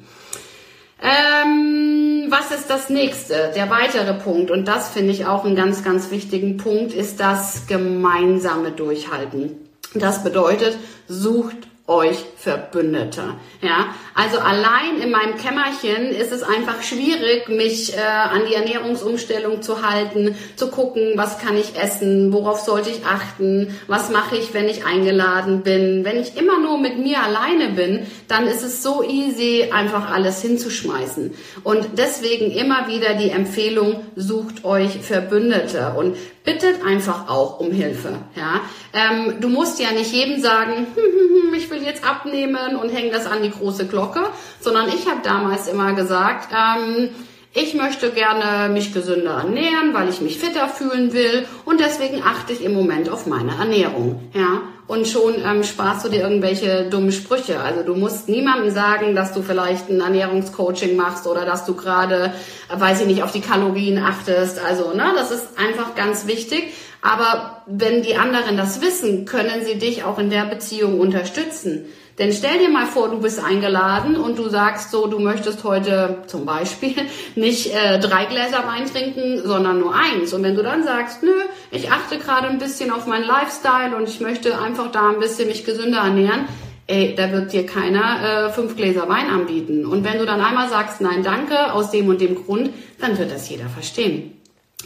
Ähm, 1.00 2.26
was 2.30 2.50
ist 2.50 2.68
das 2.72 2.90
nächste? 2.90 3.52
Der 3.56 3.70
weitere 3.70 4.16
Punkt, 4.16 4.50
und 4.50 4.68
das 4.68 4.90
finde 4.90 5.12
ich 5.12 5.28
auch 5.28 5.46
einen 5.46 5.56
ganz, 5.56 5.84
ganz 5.84 6.10
wichtigen 6.10 6.58
Punkt, 6.58 6.94
ist 6.94 7.20
das 7.20 7.68
gemeinsame 7.68 8.72
Durchhalten. 8.72 9.52
Das 9.94 10.24
bedeutet, 10.24 10.80
sucht 11.08 11.68
euch 11.86 12.26
Verbündete. 12.48 13.34
Ja, 13.62 13.94
also 14.16 14.40
allein 14.40 15.02
in 15.04 15.12
meinem 15.12 15.36
Kämmerchen 15.36 16.12
ist 16.12 16.32
es 16.32 16.44
einfach 16.44 16.82
schwierig, 16.82 17.50
mich 17.50 17.94
äh, 17.94 18.00
an 18.00 18.44
die 18.50 18.54
Ernährungsumstellung 18.54 19.62
zu 19.62 19.86
halten, 19.86 20.34
zu 20.56 20.70
gucken, 20.70 21.12
was 21.16 21.40
kann 21.40 21.58
ich 21.58 21.76
essen, 21.76 22.32
worauf 22.32 22.62
sollte 22.62 22.90
ich 22.90 23.06
achten, 23.06 23.76
was 23.88 24.12
mache 24.12 24.38
ich, 24.38 24.54
wenn 24.54 24.70
ich 24.70 24.86
eingeladen 24.86 25.62
bin. 25.64 26.06
Wenn 26.06 26.22
ich 26.22 26.38
immer 26.38 26.58
nur 26.58 26.80
mit 26.80 26.98
mir 26.98 27.22
alleine 27.22 27.74
bin, 27.74 28.08
dann 28.30 28.48
ist 28.48 28.64
es 28.64 28.82
so 28.82 29.04
easy, 29.04 29.70
einfach 29.74 30.10
alles 30.10 30.42
hinzuschmeißen. 30.42 31.34
Und 31.66 31.86
deswegen 31.98 32.50
immer 32.52 32.88
wieder 32.88 33.16
die 33.16 33.32
Empfehlung, 33.32 34.06
sucht 34.16 34.64
euch 34.64 35.00
Verbündete 35.00 35.96
und 35.98 36.16
bittet 36.46 36.82
einfach 36.86 37.28
auch 37.28 37.60
um 37.60 37.74
Hilfe. 37.74 38.20
Ja, 38.38 38.62
ähm, 38.94 39.42
du 39.42 39.50
musst 39.50 39.82
ja 39.82 39.92
nicht 39.92 40.14
jedem 40.14 40.42
sagen, 40.42 40.88
ich 41.58 41.70
will 41.70 41.84
jetzt 41.84 42.06
abnehmen 42.06 42.37
und 42.46 42.90
hängen 42.90 43.12
das 43.12 43.26
an 43.26 43.42
die 43.42 43.52
große 43.52 43.88
Glocke, 43.88 44.22
sondern 44.60 44.88
ich 44.90 45.08
habe 45.08 45.22
damals 45.24 45.68
immer 45.68 45.94
gesagt, 45.94 46.50
ähm, 46.54 47.10
ich 47.54 47.74
möchte 47.74 48.12
gerne 48.12 48.72
mich 48.72 48.94
gesünder 48.94 49.42
ernähren, 49.44 49.94
weil 49.94 50.10
ich 50.10 50.22
mich 50.22 50.38
fitter 50.38 50.68
fühlen 50.68 51.14
will 51.14 51.48
und 51.66 51.80
deswegen 51.80 52.22
achte 52.22 52.54
ich 52.54 52.64
im 52.64 52.74
Moment 52.74 53.10
auf 53.10 53.26
meine 53.26 53.54
Ernährung. 53.58 54.30
Ja, 54.34 54.62
und 54.86 55.08
schon 55.08 55.36
ähm, 55.44 55.64
sparst 55.64 56.06
du 56.06 56.10
dir 56.10 56.22
irgendwelche 56.22 56.88
dummen 56.90 57.12
Sprüche. 57.12 57.60
Also 57.60 57.84
du 57.84 57.96
musst 57.96 58.30
niemandem 58.30 58.72
sagen, 58.72 59.16
dass 59.16 59.34
du 59.34 59.42
vielleicht 59.42 59.90
ein 59.90 60.00
Ernährungscoaching 60.00 60.96
machst 60.96 61.28
oder 61.28 61.46
dass 61.46 61.66
du 61.66 61.76
gerade, 61.76 62.34
äh, 62.70 62.80
weiß 62.80 63.02
ich 63.02 63.08
nicht, 63.08 63.24
auf 63.24 63.32
die 63.32 63.42
Kalorien 63.42 63.98
achtest. 63.98 64.60
Also 64.64 64.94
ne, 64.94 65.12
das 65.16 65.32
ist 65.32 65.58
einfach 65.58 65.96
ganz 65.96 66.28
wichtig. 66.28 66.74
Aber 67.02 67.64
wenn 67.66 68.02
die 68.02 68.16
anderen 68.16 68.56
das 68.56 68.82
wissen, 68.82 69.26
können 69.26 69.66
sie 69.66 69.78
dich 69.78 70.04
auch 70.04 70.20
in 70.20 70.30
der 70.30 70.46
Beziehung 70.46 71.00
unterstützen. 71.00 71.86
Denn 72.20 72.34
stell 72.34 72.58
dir 72.58 72.70
mal 72.70 72.88
vor, 72.88 73.10
du 73.10 73.20
bist 73.20 73.44
eingeladen 73.44 74.16
und 74.16 74.40
du 74.40 74.50
sagst 74.50 74.90
so, 74.90 75.06
du 75.06 75.20
möchtest 75.20 75.64
heute 75.64 76.24
zum 76.26 76.46
Beispiel 76.46 76.96
nicht 77.36 77.76
äh, 77.76 78.00
drei 78.00 78.26
Gläser 78.26 78.64
Wein 78.66 78.88
trinken, 78.92 79.42
sondern 79.46 79.80
nur 79.80 79.94
eins. 79.94 80.34
Und 80.34 80.42
wenn 80.42 80.56
du 80.56 80.64
dann 80.64 80.84
sagst, 80.84 81.22
nö, 81.22 81.34
ich 81.70 81.92
achte 81.92 82.18
gerade 82.18 82.48
ein 82.48 82.58
bisschen 82.58 82.90
auf 82.90 83.06
meinen 83.06 83.26
Lifestyle 83.26 83.96
und 83.96 84.10
ich 84.10 84.20
möchte 84.20 84.60
einfach 84.60 84.92
da 84.92 85.10
ein 85.10 85.20
bisschen 85.20 85.48
mich 85.48 85.64
gesünder 85.64 86.00
ernähren, 86.00 86.48
ey, 86.88 87.14
da 87.16 87.32
wird 87.32 87.54
dir 87.54 87.66
keiner 87.68 88.48
äh, 88.48 88.50
fünf 88.50 88.76
Gläser 88.76 89.08
Wein 89.08 89.30
anbieten. 89.30 89.86
Und 89.86 90.04
wenn 90.04 90.18
du 90.18 90.26
dann 90.26 90.42
einmal 90.42 90.70
sagst, 90.70 91.02
nein, 91.02 91.22
danke, 91.22 91.74
aus 91.74 91.92
dem 91.92 92.08
und 92.08 92.20
dem 92.20 92.44
Grund, 92.44 92.72
dann 93.00 93.18
wird 93.20 93.32
das 93.32 93.48
jeder 93.48 93.68
verstehen. 93.68 94.37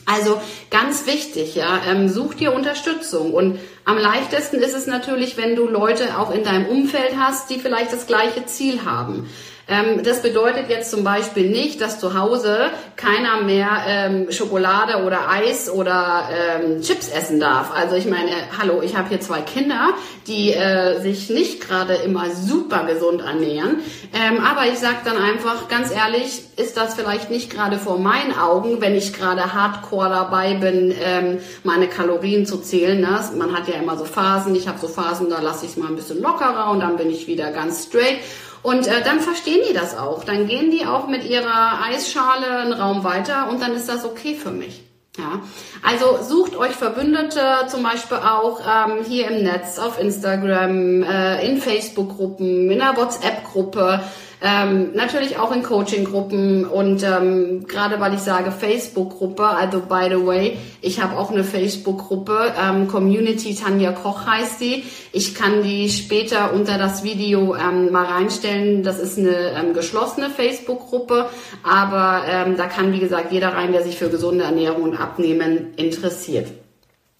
Also 0.05 0.41
ganz 0.69 1.05
wichtig, 1.05 1.55
ja, 1.55 1.81
ähm, 1.87 2.07
such 2.07 2.35
dir 2.35 2.53
Unterstützung 2.53 3.33
und 3.33 3.59
am 3.85 3.97
leichtesten 3.97 4.57
ist 4.57 4.73
es 4.73 4.87
natürlich, 4.87 5.37
wenn 5.37 5.55
du 5.55 5.67
Leute 5.67 6.17
auch 6.17 6.31
in 6.31 6.43
deinem 6.43 6.65
Umfeld 6.67 7.17
hast, 7.17 7.49
die 7.49 7.59
vielleicht 7.59 7.91
das 7.91 8.07
gleiche 8.07 8.45
Ziel 8.45 8.85
haben. 8.85 9.29
Ähm, 9.71 10.03
das 10.03 10.21
bedeutet 10.21 10.69
jetzt 10.69 10.91
zum 10.91 11.05
Beispiel 11.05 11.49
nicht, 11.49 11.79
dass 11.79 11.97
zu 11.97 12.19
Hause 12.19 12.71
keiner 12.97 13.41
mehr 13.41 13.69
ähm, 13.87 14.29
Schokolade 14.29 15.05
oder 15.05 15.29
Eis 15.29 15.69
oder 15.69 16.27
ähm, 16.29 16.81
Chips 16.81 17.07
essen 17.09 17.39
darf. 17.39 17.71
Also 17.73 17.95
ich 17.95 18.05
meine, 18.05 18.31
hallo, 18.59 18.81
ich 18.83 18.97
habe 18.97 19.07
hier 19.07 19.21
zwei 19.21 19.39
Kinder, 19.39 19.93
die 20.27 20.51
äh, 20.51 20.99
sich 20.99 21.29
nicht 21.29 21.61
gerade 21.61 21.95
immer 21.95 22.29
super 22.31 22.83
gesund 22.83 23.21
ernähren. 23.21 23.79
Ähm, 24.13 24.43
aber 24.43 24.67
ich 24.67 24.77
sage 24.77 24.97
dann 25.05 25.17
einfach 25.17 25.69
ganz 25.69 25.89
ehrlich, 25.89 26.43
ist 26.57 26.75
das 26.75 26.95
vielleicht 26.95 27.31
nicht 27.31 27.49
gerade 27.49 27.77
vor 27.77 27.97
meinen 27.97 28.37
Augen, 28.37 28.81
wenn 28.81 28.93
ich 28.93 29.13
gerade 29.13 29.53
hardcore 29.53 30.09
dabei 30.09 30.55
bin, 30.55 30.93
ähm, 31.01 31.39
meine 31.63 31.87
Kalorien 31.87 32.45
zu 32.45 32.57
zählen. 32.57 32.99
Ne? 32.99 33.19
Man 33.37 33.55
hat 33.55 33.69
ja 33.69 33.75
immer 33.75 33.97
so 33.97 34.03
Phasen. 34.03 34.53
Ich 34.53 34.67
habe 34.67 34.79
so 34.79 34.89
Phasen, 34.89 35.29
da 35.29 35.39
lasse 35.39 35.63
ich 35.63 35.71
es 35.71 35.77
mal 35.77 35.87
ein 35.87 35.95
bisschen 35.95 36.21
lockerer 36.21 36.71
und 36.71 36.81
dann 36.81 36.97
bin 36.97 37.09
ich 37.09 37.27
wieder 37.27 37.51
ganz 37.51 37.85
straight. 37.85 38.17
Und 38.63 38.87
äh, 38.87 39.03
dann 39.03 39.19
verstehen 39.19 39.61
die 39.67 39.73
das 39.73 39.97
auch. 39.97 40.23
Dann 40.23 40.47
gehen 40.47 40.71
die 40.71 40.85
auch 40.85 41.07
mit 41.07 41.23
ihrer 41.23 41.83
Eisschale 41.83 42.59
einen 42.59 42.73
Raum 42.73 43.03
weiter 43.03 43.49
und 43.49 43.61
dann 43.61 43.73
ist 43.73 43.89
das 43.89 44.05
okay 44.05 44.35
für 44.35 44.51
mich. 44.51 44.83
Ja, 45.17 45.41
also 45.83 46.23
sucht 46.23 46.55
euch 46.55 46.71
Verbündete, 46.71 47.41
zum 47.67 47.83
Beispiel 47.83 48.17
auch 48.17 48.61
ähm, 48.61 49.03
hier 49.05 49.29
im 49.29 49.43
Netz, 49.43 49.77
auf 49.77 49.99
Instagram, 49.99 51.03
äh, 51.03 51.45
in 51.45 51.57
Facebook-Gruppen, 51.57 52.71
in 52.71 52.81
einer 52.81 52.95
WhatsApp-Gruppe. 52.95 54.01
Ähm, 54.43 54.93
natürlich 54.95 55.37
auch 55.37 55.51
in 55.51 55.61
Coaching-Gruppen 55.61 56.65
und 56.65 57.03
ähm, 57.03 57.67
gerade 57.67 57.99
weil 57.99 58.15
ich 58.15 58.21
sage 58.21 58.51
Facebook-Gruppe, 58.51 59.45
also 59.45 59.81
by 59.81 60.07
the 60.09 60.25
way, 60.25 60.57
ich 60.81 60.99
habe 60.99 61.15
auch 61.15 61.29
eine 61.29 61.43
Facebook-Gruppe, 61.43 62.51
ähm, 62.59 62.87
Community 62.87 63.53
Tanja 63.53 63.91
Koch 63.91 64.25
heißt 64.25 64.59
die. 64.59 64.83
Ich 65.11 65.35
kann 65.35 65.61
die 65.61 65.89
später 65.89 66.53
unter 66.53 66.79
das 66.79 67.03
Video 67.03 67.55
ähm, 67.55 67.91
mal 67.91 68.05
reinstellen. 68.05 68.81
Das 68.81 68.97
ist 68.97 69.19
eine 69.19 69.51
ähm, 69.59 69.75
geschlossene 69.75 70.31
Facebook-Gruppe, 70.31 71.29
aber 71.61 72.23
ähm, 72.27 72.57
da 72.57 72.65
kann 72.65 72.93
wie 72.93 72.99
gesagt 72.99 73.31
jeder 73.31 73.49
rein, 73.49 73.73
der 73.73 73.83
sich 73.83 73.97
für 73.97 74.09
gesunde 74.09 74.43
Ernährung 74.43 74.81
und 74.81 74.99
Abnehmen 74.99 75.75
interessiert. 75.75 76.47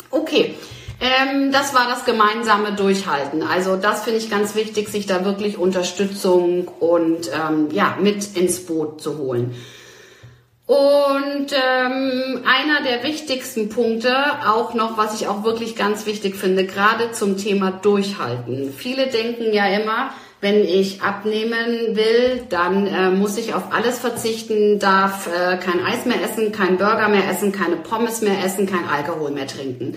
Okay. 0.10 0.56
Ähm, 1.02 1.52
das 1.52 1.74
war 1.74 1.88
das 1.90 2.06
gemeinsame 2.06 2.74
Durchhalten. 2.74 3.42
Also 3.42 3.76
das 3.76 4.04
finde 4.04 4.20
ich 4.20 4.30
ganz 4.30 4.54
wichtig, 4.54 4.88
sich 4.88 5.08
da 5.08 5.26
wirklich 5.26 5.58
Unterstützung 5.58 6.68
und 6.68 7.32
ähm, 7.34 7.70
ja 7.72 7.98
mit 8.00 8.38
ins 8.38 8.64
Boot 8.68 9.02
zu 9.02 9.18
holen. 9.18 9.56
Und 10.68 11.48
ähm, 11.52 12.44
einer 12.46 12.84
der 12.86 13.04
wichtigsten 13.04 13.70
Punkte, 13.70 14.16
auch 14.48 14.76
noch, 14.76 14.96
was 14.96 15.20
ich 15.20 15.28
auch 15.28 15.44
wirklich 15.44 15.76
ganz 15.76 16.06
wichtig 16.06 16.36
finde, 16.36 16.66
gerade 16.66 17.12
zum 17.12 17.36
Thema 17.36 17.72
Durchhalten. 17.72 18.72
Viele 18.72 19.08
denken 19.08 19.52
ja 19.54 19.66
immer, 19.66 20.12
wenn 20.40 20.64
ich 20.64 21.02
abnehmen 21.02 21.96
will, 21.96 22.44
dann 22.50 22.88
äh, 22.88 23.10
muss 23.10 23.38
ich 23.38 23.54
auf 23.54 23.74
alles 23.74 24.00
verzichten, 24.00 24.80
darf 24.80 25.28
äh, 25.28 25.58
kein 25.58 25.84
Eis 25.84 26.06
mehr 26.06 26.24
essen, 26.24 26.52
kein 26.52 26.78
Burger 26.78 27.10
mehr 27.10 27.30
essen, 27.30 27.52
keine 27.52 27.76
Pommes 27.76 28.22
mehr 28.22 28.44
essen, 28.46 28.66
kein 28.66 28.88
Alkohol 28.88 29.32
mehr 29.32 29.48
trinken. 29.48 29.96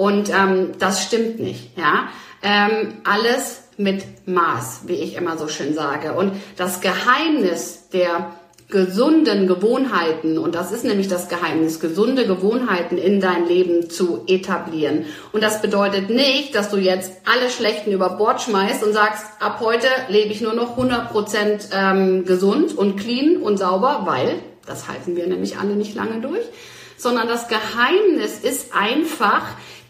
Und 0.00 0.30
ähm, 0.30 0.72
das 0.78 1.04
stimmt 1.04 1.40
nicht. 1.40 1.76
Ja, 1.76 2.08
ähm, 2.42 2.94
alles 3.04 3.64
mit 3.76 4.02
Maß, 4.26 4.84
wie 4.86 4.94
ich 4.94 5.14
immer 5.14 5.36
so 5.36 5.46
schön 5.46 5.74
sage. 5.74 6.14
Und 6.14 6.32
das 6.56 6.80
Geheimnis 6.80 7.90
der 7.92 8.30
gesunden 8.70 9.46
Gewohnheiten, 9.46 10.38
und 10.38 10.54
das 10.54 10.72
ist 10.72 10.84
nämlich 10.84 11.08
das 11.08 11.28
Geheimnis, 11.28 11.80
gesunde 11.80 12.26
Gewohnheiten 12.26 12.96
in 12.96 13.20
dein 13.20 13.46
Leben 13.46 13.90
zu 13.90 14.24
etablieren. 14.26 15.04
Und 15.32 15.42
das 15.42 15.60
bedeutet 15.60 16.08
nicht, 16.08 16.54
dass 16.54 16.70
du 16.70 16.78
jetzt 16.78 17.12
alle 17.30 17.50
Schlechten 17.50 17.92
über 17.92 18.08
Bord 18.16 18.40
schmeißt 18.40 18.82
und 18.82 18.94
sagst, 18.94 19.26
ab 19.38 19.60
heute 19.60 19.88
lebe 20.08 20.32
ich 20.32 20.40
nur 20.40 20.54
noch 20.54 20.78
100% 20.78 21.74
ähm, 21.74 22.24
gesund 22.24 22.74
und 22.74 22.96
clean 22.96 23.36
und 23.36 23.58
sauber, 23.58 24.04
weil, 24.06 24.36
das 24.64 24.88
halten 24.88 25.14
wir 25.14 25.26
nämlich 25.26 25.58
alle 25.58 25.76
nicht 25.76 25.94
lange 25.94 26.22
durch, 26.22 26.46
sondern 26.96 27.28
das 27.28 27.48
Geheimnis 27.48 28.38
ist 28.38 28.74
einfach, 28.74 29.42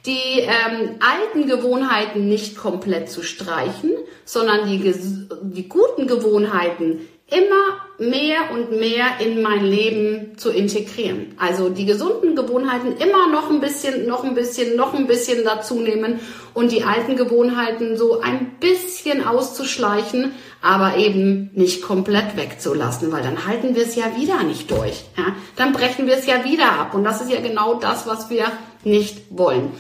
die 0.07 0.41
ähm, 0.41 0.97
alten 1.01 1.47
Gewohnheiten 1.47 2.29
nicht 2.29 2.57
komplett 2.57 3.11
zu 3.11 3.23
streichen, 3.23 3.93
sondern 4.25 4.67
die, 4.67 4.95
die 5.43 5.69
guten 5.69 6.07
Gewohnheiten 6.07 7.01
immer 7.31 7.81
mehr 7.99 8.51
und 8.53 8.73
mehr 8.73 9.21
in 9.21 9.43
mein 9.43 9.65
Leben 9.65 10.37
zu 10.37 10.51
integrieren. 10.51 11.35
Also 11.39 11.69
die 11.69 11.85
gesunden 11.85 12.35
Gewohnheiten 12.35 12.97
immer 12.97 13.29
noch 13.29 13.51
ein 13.51 13.61
bisschen, 13.61 14.07
noch 14.07 14.25
ein 14.25 14.35
bisschen, 14.35 14.75
noch 14.75 14.95
ein 14.95 15.07
bisschen 15.07 15.45
dazu 15.45 15.77
nehmen 15.77 16.19
und 16.55 16.73
die 16.73 16.83
alten 16.83 17.17
Gewohnheiten 17.17 17.97
so 17.97 18.21
ein 18.21 18.57
bisschen 18.59 19.25
auszuschleichen, 19.25 20.33
aber 20.63 20.97
eben 20.97 21.51
nicht 21.55 21.83
komplett 21.83 22.37
wegzulassen, 22.37 23.13
weil 23.13 23.23
dann 23.23 23.47
halten 23.47 23.77
wir 23.77 23.83
es 23.83 23.95
ja 23.95 24.17
wieder 24.17 24.43
nicht 24.43 24.71
durch. 24.71 25.05
Ja? 25.17 25.37
Dann 25.57 25.73
brechen 25.73 26.07
wir 26.07 26.17
es 26.17 26.27
ja 26.27 26.45
wieder 26.45 26.73
ab 26.73 26.95
und 26.95 27.05
das 27.05 27.21
ist 27.21 27.31
ja 27.31 27.41
genau 27.41 27.75
das, 27.75 28.07
was 28.07 28.29
wir 28.31 28.47
nicht 28.85 29.23
wollen. 29.31 29.73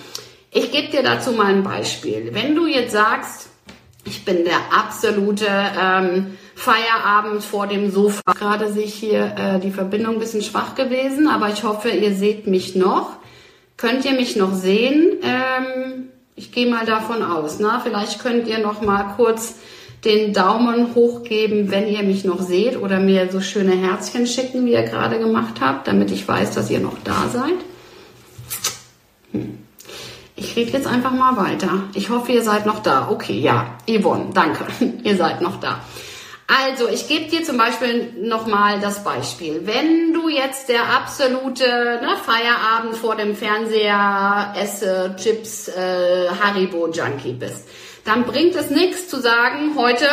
Ich 0.50 0.72
gebe 0.72 0.88
dir 0.88 1.02
dazu 1.02 1.32
mal 1.32 1.46
ein 1.46 1.62
Beispiel. 1.62 2.30
Wenn 2.32 2.54
du 2.54 2.66
jetzt 2.66 2.92
sagst, 2.92 3.48
ich 4.04 4.24
bin 4.24 4.44
der 4.44 4.58
absolute 4.72 5.46
ähm, 5.46 6.38
Feierabend 6.54 7.42
vor 7.42 7.66
dem 7.66 7.90
Sofa. 7.90 8.32
Gerade 8.38 8.72
sich 8.72 8.94
hier 8.94 9.34
äh, 9.36 9.60
die 9.60 9.70
Verbindung 9.70 10.14
ein 10.14 10.20
bisschen 10.20 10.42
schwach 10.42 10.74
gewesen, 10.74 11.28
aber 11.28 11.48
ich 11.48 11.64
hoffe, 11.64 11.90
ihr 11.90 12.14
seht 12.14 12.46
mich 12.46 12.74
noch. 12.74 13.12
Könnt 13.76 14.04
ihr 14.04 14.12
mich 14.12 14.36
noch 14.36 14.52
sehen? 14.52 15.18
Ähm, 15.22 16.08
ich 16.34 16.52
gehe 16.52 16.68
mal 16.68 16.84
davon 16.84 17.22
aus. 17.22 17.60
Na, 17.60 17.80
vielleicht 17.80 18.20
könnt 18.20 18.46
ihr 18.46 18.58
noch 18.58 18.82
mal 18.82 19.14
kurz 19.16 19.56
den 20.04 20.32
Daumen 20.32 20.94
hoch 20.94 21.22
geben, 21.22 21.70
wenn 21.70 21.86
ihr 21.86 22.02
mich 22.02 22.24
noch 22.24 22.40
seht 22.40 22.80
oder 22.80 23.00
mir 23.00 23.30
so 23.30 23.40
schöne 23.40 23.72
Herzchen 23.72 24.26
schicken, 24.26 24.66
wie 24.66 24.72
ihr 24.72 24.82
gerade 24.82 25.18
gemacht 25.18 25.60
habt, 25.60 25.86
damit 25.86 26.10
ich 26.10 26.26
weiß, 26.26 26.54
dass 26.54 26.70
ihr 26.70 26.80
noch 26.80 26.96
da 27.04 27.28
seid. 27.32 27.56
Ich 30.40 30.56
rede 30.56 30.72
jetzt 30.72 30.86
einfach 30.86 31.10
mal 31.12 31.36
weiter. 31.36 31.84
Ich 31.92 32.08
hoffe, 32.08 32.32
ihr 32.32 32.42
seid 32.42 32.64
noch 32.64 32.82
da. 32.82 33.10
Okay, 33.10 33.38
ja, 33.38 33.76
Yvonne, 33.86 34.30
danke. 34.32 34.66
ihr 35.04 35.14
seid 35.14 35.42
noch 35.42 35.60
da. 35.60 35.80
Also, 36.48 36.88
ich 36.88 37.06
gebe 37.06 37.30
dir 37.30 37.44
zum 37.44 37.58
Beispiel 37.58 38.14
nochmal 38.22 38.80
das 38.80 39.04
Beispiel. 39.04 39.60
Wenn 39.66 40.14
du 40.14 40.30
jetzt 40.30 40.70
der 40.70 40.84
absolute 40.84 41.66
ne, 41.66 42.16
Feierabend 42.24 42.96
vor 42.96 43.16
dem 43.16 43.36
Fernseher 43.36 44.54
esse, 44.56 45.14
Chips, 45.16 45.68
äh, 45.68 46.28
Haribo-Junkie 46.30 47.34
bist, 47.34 47.68
dann 48.06 48.24
bringt 48.24 48.56
es 48.56 48.70
nichts 48.70 49.08
zu 49.08 49.20
sagen, 49.20 49.74
heute, 49.76 50.06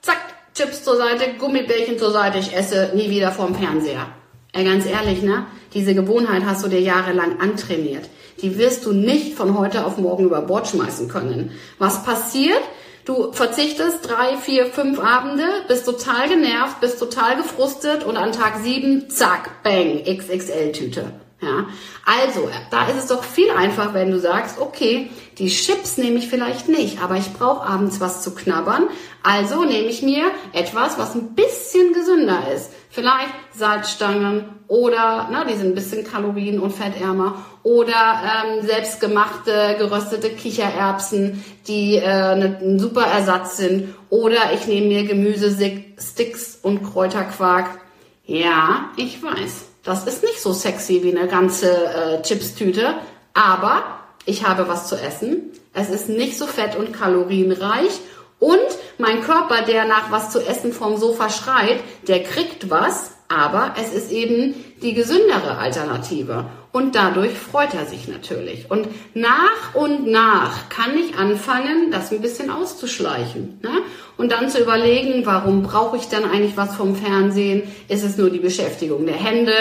zack, 0.00 0.16
Chips 0.54 0.82
zur 0.82 0.96
Seite, 0.96 1.34
Gummibärchen 1.38 1.98
zur 1.98 2.10
Seite, 2.10 2.38
ich 2.38 2.56
esse 2.56 2.92
nie 2.94 3.10
wieder 3.10 3.30
vorm 3.30 3.54
Fernseher. 3.54 4.06
Ey, 4.54 4.64
ganz 4.64 4.86
ehrlich, 4.86 5.20
ne? 5.22 5.46
Diese 5.74 5.96
Gewohnheit 5.96 6.44
hast 6.46 6.64
du 6.64 6.68
dir 6.68 6.80
jahrelang 6.80 7.40
antrainiert. 7.40 8.08
Die 8.40 8.56
wirst 8.56 8.86
du 8.86 8.92
nicht 8.92 9.34
von 9.34 9.58
heute 9.58 9.84
auf 9.84 9.98
morgen 9.98 10.24
über 10.24 10.42
Bord 10.42 10.68
schmeißen 10.68 11.08
können. 11.08 11.50
Was 11.80 12.04
passiert? 12.04 12.62
Du 13.04 13.32
verzichtest 13.32 14.08
drei, 14.08 14.36
vier, 14.36 14.66
fünf 14.66 15.00
Abende, 15.00 15.44
bist 15.66 15.84
total 15.84 16.28
genervt, 16.28 16.80
bist 16.80 17.00
total 17.00 17.36
gefrustet 17.36 18.04
und 18.04 18.16
an 18.16 18.30
Tag 18.30 18.60
sieben, 18.62 19.10
zack, 19.10 19.62
bang, 19.64 20.04
XXL-Tüte. 20.04 21.12
Ja, 21.44 21.66
also, 22.06 22.48
da 22.70 22.86
ist 22.88 22.96
es 22.96 23.06
doch 23.08 23.22
viel 23.22 23.50
einfacher, 23.50 23.92
wenn 23.92 24.10
du 24.10 24.18
sagst, 24.18 24.58
okay, 24.58 25.10
die 25.38 25.48
Chips 25.48 25.98
nehme 25.98 26.18
ich 26.18 26.28
vielleicht 26.28 26.68
nicht, 26.68 27.02
aber 27.02 27.16
ich 27.16 27.32
brauche 27.34 27.66
abends 27.66 28.00
was 28.00 28.22
zu 28.22 28.34
knabbern. 28.34 28.88
Also 29.22 29.64
nehme 29.64 29.88
ich 29.88 30.02
mir 30.02 30.24
etwas, 30.52 30.96
was 30.98 31.14
ein 31.14 31.34
bisschen 31.34 31.92
gesünder 31.92 32.44
ist. 32.54 32.70
Vielleicht 32.88 33.34
Salzstangen 33.52 34.44
oder, 34.68 35.28
na, 35.30 35.44
die 35.44 35.54
sind 35.54 35.68
ein 35.68 35.74
bisschen 35.74 36.04
kalorien- 36.04 36.60
und 36.60 36.72
fettärmer. 36.72 37.44
Oder 37.62 38.22
ähm, 38.24 38.66
selbstgemachte, 38.66 39.76
geröstete 39.78 40.30
Kichererbsen, 40.30 41.44
die 41.66 41.96
äh, 41.96 42.36
ne, 42.36 42.58
ein 42.62 42.78
super 42.78 43.06
Ersatz 43.06 43.56
sind. 43.56 43.94
Oder 44.10 44.52
ich 44.54 44.66
nehme 44.66 44.86
mir 44.86 45.04
Gemüsesticks 45.04 46.58
und 46.62 46.84
Kräuterquark. 46.84 47.80
Ja, 48.24 48.90
ich 48.96 49.22
weiß. 49.22 49.73
Das 49.84 50.06
ist 50.06 50.22
nicht 50.22 50.40
so 50.40 50.52
sexy 50.52 51.02
wie 51.02 51.16
eine 51.16 51.28
ganze 51.28 51.70
äh, 51.70 52.22
Chipstüte, 52.22 52.94
aber 53.34 53.82
ich 54.24 54.46
habe 54.46 54.66
was 54.66 54.88
zu 54.88 54.96
essen. 54.96 55.52
Es 55.74 55.90
ist 55.90 56.08
nicht 56.08 56.38
so 56.38 56.46
fett 56.46 56.76
und 56.76 56.92
kalorienreich 56.92 58.00
und 58.38 58.58
mein 58.98 59.22
Körper, 59.22 59.62
der 59.62 59.84
nach 59.84 60.10
was 60.10 60.30
zu 60.30 60.40
essen 60.40 60.72
vom 60.72 60.96
Sofa 60.96 61.28
schreit, 61.28 61.80
der 62.08 62.22
kriegt 62.22 62.70
was, 62.70 63.12
aber 63.28 63.74
es 63.80 63.92
ist 63.92 64.10
eben 64.10 64.54
die 64.82 64.94
gesündere 64.94 65.58
Alternative. 65.58 66.46
Und 66.72 66.96
dadurch 66.96 67.32
freut 67.32 67.72
er 67.74 67.86
sich 67.86 68.08
natürlich. 68.08 68.68
Und 68.68 68.88
nach 69.14 69.74
und 69.74 70.08
nach 70.08 70.68
kann 70.68 70.98
ich 70.98 71.16
anfangen, 71.16 71.92
das 71.92 72.10
ein 72.10 72.20
bisschen 72.20 72.50
auszuschleichen. 72.50 73.60
Ne? 73.62 73.70
Und 74.16 74.32
dann 74.32 74.50
zu 74.50 74.60
überlegen, 74.60 75.24
warum 75.24 75.62
brauche 75.62 75.96
ich 75.96 76.08
dann 76.08 76.24
eigentlich 76.24 76.56
was 76.56 76.74
vom 76.74 76.96
Fernsehen? 76.96 77.62
Ist 77.88 78.04
es 78.04 78.16
nur 78.16 78.28
die 78.28 78.40
Beschäftigung 78.40 79.06
der 79.06 79.14
Hände? 79.14 79.52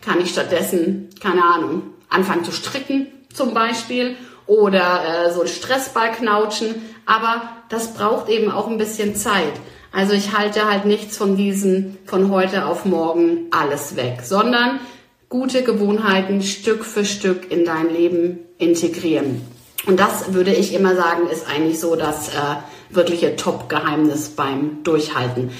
Kann 0.00 0.20
ich 0.20 0.30
stattdessen, 0.30 1.10
keine 1.20 1.44
Ahnung, 1.44 1.82
anfangen 2.08 2.44
zu 2.44 2.52
stricken 2.52 3.06
zum 3.34 3.52
Beispiel? 3.52 4.16
Oder 4.46 5.26
äh, 5.26 5.32
so 5.32 5.42
ein 5.42 5.48
Stressball 5.48 6.12
knautschen? 6.12 6.74
Aber 7.04 7.42
das 7.68 7.94
braucht 7.94 8.30
eben 8.30 8.50
auch 8.50 8.68
ein 8.68 8.78
bisschen 8.78 9.14
Zeit. 9.14 9.52
Also 9.92 10.14
ich 10.14 10.36
halte 10.36 10.68
halt 10.68 10.86
nichts 10.86 11.16
von 11.16 11.36
diesen 11.36 11.98
von 12.06 12.30
heute 12.30 12.66
auf 12.66 12.84
morgen 12.84 13.48
alles 13.50 13.96
weg, 13.96 14.20
sondern 14.22 14.80
gute 15.28 15.62
Gewohnheiten 15.62 16.42
Stück 16.42 16.84
für 16.84 17.04
Stück 17.04 17.50
in 17.50 17.64
dein 17.64 17.90
Leben 17.90 18.38
integrieren. 18.58 19.42
Und 19.86 19.98
das 19.98 20.32
würde 20.32 20.54
ich 20.54 20.74
immer 20.74 20.94
sagen, 20.94 21.28
ist 21.28 21.46
eigentlich 21.48 21.80
so 21.80 21.96
das 21.96 22.28
äh, 22.28 22.56
wirkliche 22.90 23.36
Top-Geheimnis 23.36 24.30
beim 24.30 24.82
Durchhalten. 24.84 25.50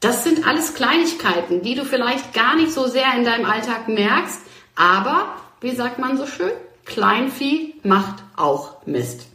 Das 0.00 0.24
sind 0.24 0.46
alles 0.46 0.74
Kleinigkeiten, 0.74 1.62
die 1.62 1.74
du 1.74 1.84
vielleicht 1.84 2.32
gar 2.32 2.56
nicht 2.56 2.72
so 2.72 2.86
sehr 2.86 3.14
in 3.16 3.24
deinem 3.24 3.44
Alltag 3.44 3.88
merkst, 3.88 4.40
aber, 4.74 5.36
wie 5.60 5.74
sagt 5.74 5.98
man 5.98 6.16
so 6.16 6.26
schön, 6.26 6.50
Kleinvieh 6.84 7.74
macht 7.82 8.22
auch 8.36 8.86
Mist. 8.86 9.26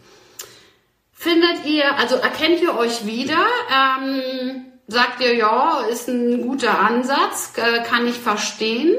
Findet 1.27 1.65
ihr, 1.65 1.97
also 1.97 2.15
erkennt 2.15 2.61
ihr 2.61 2.77
euch 2.77 3.05
wieder? 3.05 3.45
Ähm, 3.69 4.63
sagt 4.87 5.19
ihr, 5.19 5.35
ja, 5.35 5.81
ist 5.91 6.07
ein 6.07 6.41
guter 6.41 6.79
Ansatz, 6.79 7.51
äh, 7.57 7.83
kann 7.83 8.07
ich 8.07 8.15
verstehen. 8.15 8.95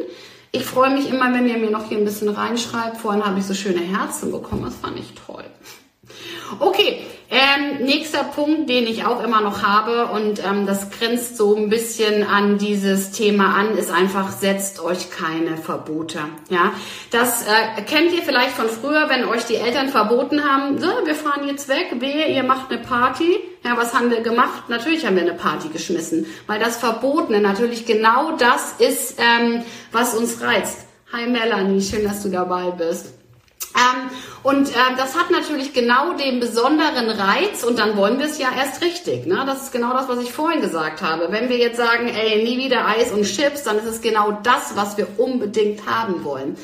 Ich 0.52 0.66
freue 0.66 0.90
mich 0.90 1.08
immer, 1.08 1.32
wenn 1.32 1.48
ihr 1.48 1.56
mir 1.56 1.70
noch 1.70 1.88
hier 1.88 1.96
ein 1.96 2.04
bisschen 2.04 2.28
reinschreibt. 2.28 2.98
Vorhin 2.98 3.24
habe 3.24 3.38
ich 3.38 3.46
so 3.46 3.54
schöne 3.54 3.80
Herzen 3.80 4.30
bekommen. 4.30 4.62
Das 4.62 4.76
fand 4.76 4.98
ich 4.98 5.14
toll. 5.26 5.44
Okay, 6.60 7.06
ähm, 7.30 7.84
nächster 7.84 8.24
Punkt, 8.24 8.70
den 8.70 8.86
ich 8.86 9.04
auch 9.04 9.22
immer 9.22 9.42
noch 9.42 9.62
habe 9.62 10.06
und 10.06 10.42
ähm, 10.42 10.66
das 10.66 10.88
grenzt 10.90 11.36
so 11.36 11.54
ein 11.54 11.68
bisschen 11.68 12.22
an 12.22 12.56
dieses 12.56 13.10
Thema 13.10 13.54
an, 13.54 13.76
ist 13.76 13.90
einfach, 13.90 14.32
setzt 14.32 14.80
euch 14.80 15.10
keine 15.10 15.58
Verbote. 15.58 16.20
Ja, 16.48 16.72
das 17.10 17.46
äh, 17.46 17.82
kennt 17.82 18.14
ihr 18.14 18.22
vielleicht 18.22 18.52
von 18.52 18.68
früher, 18.68 19.10
wenn 19.10 19.26
euch 19.26 19.44
die 19.44 19.56
Eltern 19.56 19.90
verboten 19.90 20.42
haben, 20.42 20.78
so, 20.78 20.86
wir 21.04 21.14
fahren 21.14 21.46
jetzt 21.46 21.68
weg, 21.68 21.88
wehe, 21.98 22.34
ihr 22.34 22.44
macht 22.44 22.70
eine 22.70 22.80
Party. 22.80 23.36
Ja, 23.62 23.76
was 23.76 23.92
haben 23.92 24.10
wir 24.10 24.22
gemacht? 24.22 24.68
Natürlich 24.68 25.04
haben 25.04 25.16
wir 25.16 25.22
eine 25.22 25.34
Party 25.34 25.68
geschmissen, 25.68 26.24
weil 26.46 26.58
das 26.58 26.78
Verbotene 26.78 27.40
natürlich 27.40 27.84
genau 27.84 28.36
das 28.38 28.74
ist, 28.78 29.18
ähm, 29.18 29.64
was 29.92 30.14
uns 30.14 30.40
reizt. 30.40 30.86
Hi 31.12 31.26
Melanie, 31.26 31.82
schön, 31.82 32.04
dass 32.04 32.22
du 32.22 32.30
dabei 32.30 32.70
bist. 32.70 33.17
Ähm, 33.78 34.10
und 34.42 34.70
äh, 34.70 34.74
das 34.96 35.16
hat 35.16 35.30
natürlich 35.30 35.72
genau 35.72 36.14
den 36.14 36.40
besonderen 36.40 37.10
Reiz 37.10 37.64
und 37.64 37.78
dann 37.78 37.96
wollen 37.96 38.18
wir 38.18 38.26
es 38.26 38.38
ja 38.38 38.48
erst 38.56 38.82
richtig. 38.82 39.26
Ne? 39.26 39.42
Das 39.46 39.62
ist 39.64 39.72
genau 39.72 39.92
das, 39.92 40.08
was 40.08 40.20
ich 40.20 40.32
vorhin 40.32 40.60
gesagt 40.60 41.02
habe. 41.02 41.28
Wenn 41.30 41.48
wir 41.48 41.58
jetzt 41.58 41.76
sagen, 41.76 42.08
ey, 42.08 42.42
nie 42.42 42.58
wieder 42.58 42.86
Eis 42.86 43.12
und 43.12 43.24
Chips, 43.24 43.64
dann 43.64 43.78
ist 43.78 43.86
es 43.86 44.00
genau 44.00 44.38
das, 44.42 44.74
was 44.74 44.96
wir 44.96 45.06
unbedingt 45.18 45.86
haben 45.86 46.24
wollen. 46.24 46.56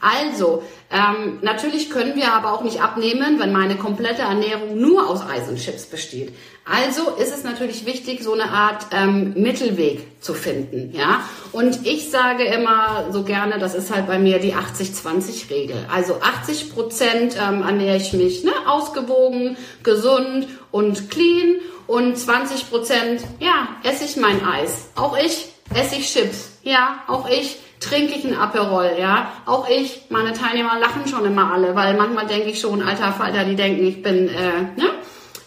Also, 0.00 0.62
ähm, 0.90 1.38
natürlich 1.42 1.90
können 1.90 2.16
wir 2.16 2.32
aber 2.32 2.52
auch 2.52 2.62
nicht 2.62 2.82
abnehmen, 2.82 3.38
wenn 3.38 3.52
meine 3.52 3.76
komplette 3.76 4.22
Ernährung 4.22 4.80
nur 4.80 5.08
aus 5.08 5.20
Eis 5.20 5.48
und 5.48 5.56
Chips 5.56 5.86
besteht. 5.86 6.32
Also 6.64 7.10
ist 7.10 7.34
es 7.34 7.44
natürlich 7.44 7.84
wichtig, 7.84 8.22
so 8.22 8.32
eine 8.32 8.50
Art 8.50 8.86
ähm, 8.92 9.34
Mittelweg 9.36 10.22
zu 10.22 10.34
finden, 10.34 10.94
ja. 10.94 11.22
Und 11.52 11.86
ich 11.86 12.10
sage 12.10 12.44
immer 12.44 13.06
so 13.10 13.24
gerne, 13.24 13.58
das 13.58 13.74
ist 13.74 13.92
halt 13.94 14.06
bei 14.06 14.18
mir 14.18 14.38
die 14.38 14.54
80-20-Regel. 14.54 15.86
Also 15.92 16.20
80 16.20 16.72
Prozent 16.72 17.36
ähm, 17.36 17.62
ernähre 17.62 17.96
ich 17.96 18.12
mich 18.12 18.44
ne, 18.44 18.52
ausgewogen, 18.66 19.56
gesund 19.82 20.48
und 20.70 21.10
clean 21.10 21.56
und 21.86 22.16
20 22.16 22.70
Prozent, 22.70 23.22
ja, 23.40 23.68
esse 23.82 24.04
ich 24.04 24.16
mein 24.16 24.44
Eis. 24.44 24.88
Auch 24.94 25.16
ich 25.16 25.46
esse 25.74 25.96
ich 25.96 26.12
Chips, 26.12 26.50
ja, 26.62 27.02
auch 27.08 27.28
ich 27.28 27.58
trinke 27.80 28.14
ich 28.14 28.24
ein 28.24 28.36
Aperol, 28.36 28.92
ja. 28.98 29.32
Auch 29.46 29.68
ich, 29.68 30.02
meine 30.10 30.32
Teilnehmer 30.32 30.78
lachen 30.78 31.08
schon 31.08 31.24
immer 31.24 31.52
alle, 31.52 31.74
weil 31.74 31.96
manchmal 31.96 32.26
denke 32.26 32.50
ich 32.50 32.60
schon, 32.60 32.82
alter 32.82 33.12
Falter, 33.12 33.44
die 33.44 33.56
denken, 33.56 33.84
ich 33.84 34.02
bin, 34.02 34.28
äh, 34.28 34.62
ne? 34.76 34.90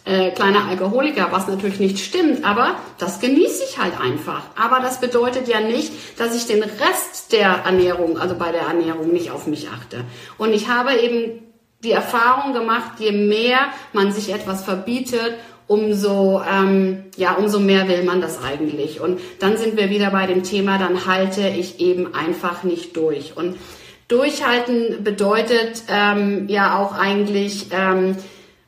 Äh, 0.06 0.32
kleiner 0.32 0.68
Alkoholiker, 0.68 1.30
was 1.32 1.48
natürlich 1.48 1.80
nicht 1.80 1.98
stimmt, 1.98 2.44
aber 2.44 2.76
das 2.98 3.22
genieße 3.22 3.64
ich 3.64 3.80
halt 3.80 3.94
einfach. 4.02 4.42
Aber 4.62 4.82
das 4.82 5.00
bedeutet 5.00 5.48
ja 5.48 5.62
nicht, 5.62 5.94
dass 6.20 6.36
ich 6.36 6.46
den 6.46 6.62
Rest 6.62 7.32
der 7.32 7.62
Ernährung, 7.64 8.18
also 8.18 8.36
bei 8.36 8.52
der 8.52 8.64
Ernährung 8.64 9.14
nicht 9.14 9.32
auf 9.32 9.48
mich 9.48 9.70
achte. 9.70 10.04
Und 10.38 10.52
ich 10.52 10.68
habe 10.68 10.94
eben 10.96 11.44
die 11.86 11.92
Erfahrung 11.92 12.52
gemacht, 12.52 13.00
je 13.00 13.14
mehr 13.14 13.60
man 13.94 14.12
sich 14.12 14.34
etwas 14.34 14.66
verbietet, 14.66 15.36
umso, 15.68 16.42
ähm, 16.50 17.04
ja, 17.16 17.34
umso 17.34 17.60
mehr 17.60 17.88
will 17.88 18.04
man 18.04 18.22
das 18.22 18.44
eigentlich. 18.44 19.02
Und 19.02 19.20
dann 19.40 19.58
sind 19.58 19.78
wir 19.78 19.90
wieder 19.90 20.12
bei 20.12 20.26
dem 20.28 20.44
Thema, 20.44 20.78
dann 20.78 21.06
halte 21.06 21.48
ich 21.48 21.80
eben 21.80 22.14
einfach 22.14 22.64
nicht 22.64 22.96
durch. 22.98 23.36
Und 23.38 23.58
durchhalten 24.08 25.04
bedeutet 25.04 25.84
ähm, 25.90 26.48
ja 26.48 26.80
auch 26.80 26.94
eigentlich, 26.94 27.68
ähm, 27.72 28.16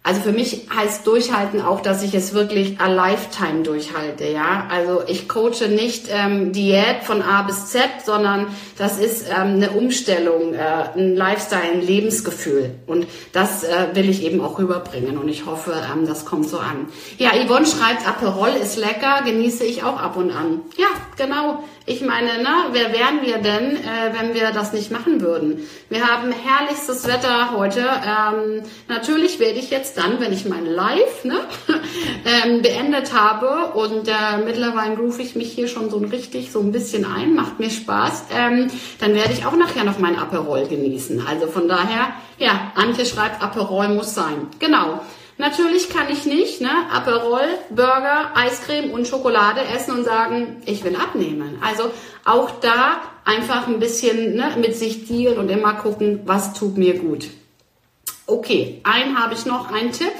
also 0.05 0.21
für 0.21 0.33
mich 0.33 0.67
heißt 0.69 1.07
durchhalten 1.07 1.61
auch, 1.61 1.81
dass 1.81 2.03
ich 2.03 2.13
es 2.13 2.35
wirklich 2.35 2.79
a 2.79 2.85
lifetime 2.85 3.63
durchhalte, 3.63 4.25
ja. 4.25 4.67
Also 4.69 5.01
ich 5.07 5.27
coache 5.27 5.67
nicht 5.67 6.09
ähm, 6.11 6.51
Diät 6.51 7.01
von 7.01 7.23
A 7.23 7.41
bis 7.41 7.69
Z, 7.69 7.89
sondern 8.05 8.45
das 8.77 8.99
ist 8.99 9.25
ähm, 9.29 9.55
eine 9.55 9.71
Umstellung, 9.71 10.53
äh, 10.53 10.59
ein 10.95 11.15
Lifestyle, 11.15 11.63
ein 11.73 11.81
Lebensgefühl. 11.81 12.75
Und 12.85 13.07
das 13.33 13.63
äh, 13.63 13.87
will 13.95 14.07
ich 14.07 14.23
eben 14.23 14.41
auch 14.41 14.59
rüberbringen 14.59 15.17
und 15.17 15.27
ich 15.27 15.47
hoffe, 15.47 15.73
ähm, 15.91 16.05
das 16.05 16.23
kommt 16.23 16.47
so 16.47 16.59
an. 16.59 16.85
Ja, 17.17 17.31
Yvonne 17.31 17.65
schreibt, 17.65 18.07
Aperol 18.07 18.49
ist 18.49 18.77
lecker, 18.77 19.23
genieße 19.25 19.63
ich 19.63 19.83
auch 19.83 19.99
ab 19.99 20.17
und 20.17 20.29
an. 20.29 20.61
Ja, 20.77 20.89
genau. 21.17 21.63
Ich 21.87 22.01
meine, 22.01 22.41
ne, 22.41 22.49
wer 22.71 22.93
wären 22.93 23.21
wir 23.23 23.37
denn, 23.37 23.77
äh, 23.77 24.11
wenn 24.19 24.33
wir 24.33 24.51
das 24.51 24.73
nicht 24.73 24.91
machen 24.91 25.21
würden? 25.21 25.67
Wir 25.89 26.07
haben 26.07 26.31
herrlichstes 26.31 27.07
Wetter 27.07 27.51
heute. 27.55 27.81
Ähm, 27.81 28.63
natürlich 28.87 29.39
werde 29.39 29.59
ich 29.59 29.69
jetzt 29.69 29.94
dann, 29.95 30.19
wenn 30.19 30.33
ich 30.33 30.45
mein 30.45 30.65
Live 30.65 31.23
ne, 31.23 31.39
ähm, 32.25 32.61
beendet 32.61 33.13
habe 33.13 33.73
und 33.73 34.07
äh, 34.07 34.37
mittlerweile 34.43 34.97
rufe 34.97 35.21
ich 35.21 35.35
mich 35.35 35.51
hier 35.51 35.67
schon 35.67 35.89
so 35.89 35.97
richtig 35.97 36.51
so 36.51 36.59
ein 36.59 36.71
bisschen 36.71 37.05
ein, 37.05 37.33
macht 37.33 37.59
mir 37.59 37.69
Spaß, 37.69 38.25
ähm, 38.35 38.69
dann 38.99 39.15
werde 39.15 39.33
ich 39.33 39.45
auch 39.45 39.55
nachher 39.55 39.83
noch 39.83 39.99
mein 39.99 40.17
Aperol 40.17 40.67
genießen. 40.67 41.25
Also 41.27 41.47
von 41.47 41.67
daher, 41.67 42.13
ja, 42.37 42.71
Antje 42.75 43.05
schreibt, 43.05 43.41
Aperol 43.41 43.89
muss 43.89 44.13
sein. 44.13 44.47
Genau. 44.59 45.01
Natürlich 45.37 45.89
kann 45.89 46.09
ich 46.09 46.25
nicht 46.25 46.61
ne, 46.61 46.69
Aperol, 46.93 47.41
Burger, 47.69 48.31
Eiscreme 48.35 48.91
und 48.91 49.05
Schokolade 49.05 49.61
essen 49.75 49.93
und 49.97 50.05
sagen, 50.05 50.61
ich 50.65 50.83
will 50.85 50.95
abnehmen. 50.95 51.57
Also 51.61 51.91
auch 52.23 52.51
da 52.61 53.01
einfach 53.25 53.67
ein 53.67 53.79
bisschen 53.79 54.35
ne, 54.35 54.55
mit 54.57 54.77
sich 54.77 55.05
dealen 55.07 55.37
und 55.37 55.49
immer 55.49 55.73
gucken, 55.73 56.21
was 56.25 56.53
tut 56.53 56.77
mir 56.77 56.97
gut. 56.99 57.27
Okay, 58.27 58.81
einen 58.83 59.21
habe 59.21 59.33
ich 59.33 59.45
noch, 59.45 59.71
einen 59.71 59.91
Tipp. 59.91 60.13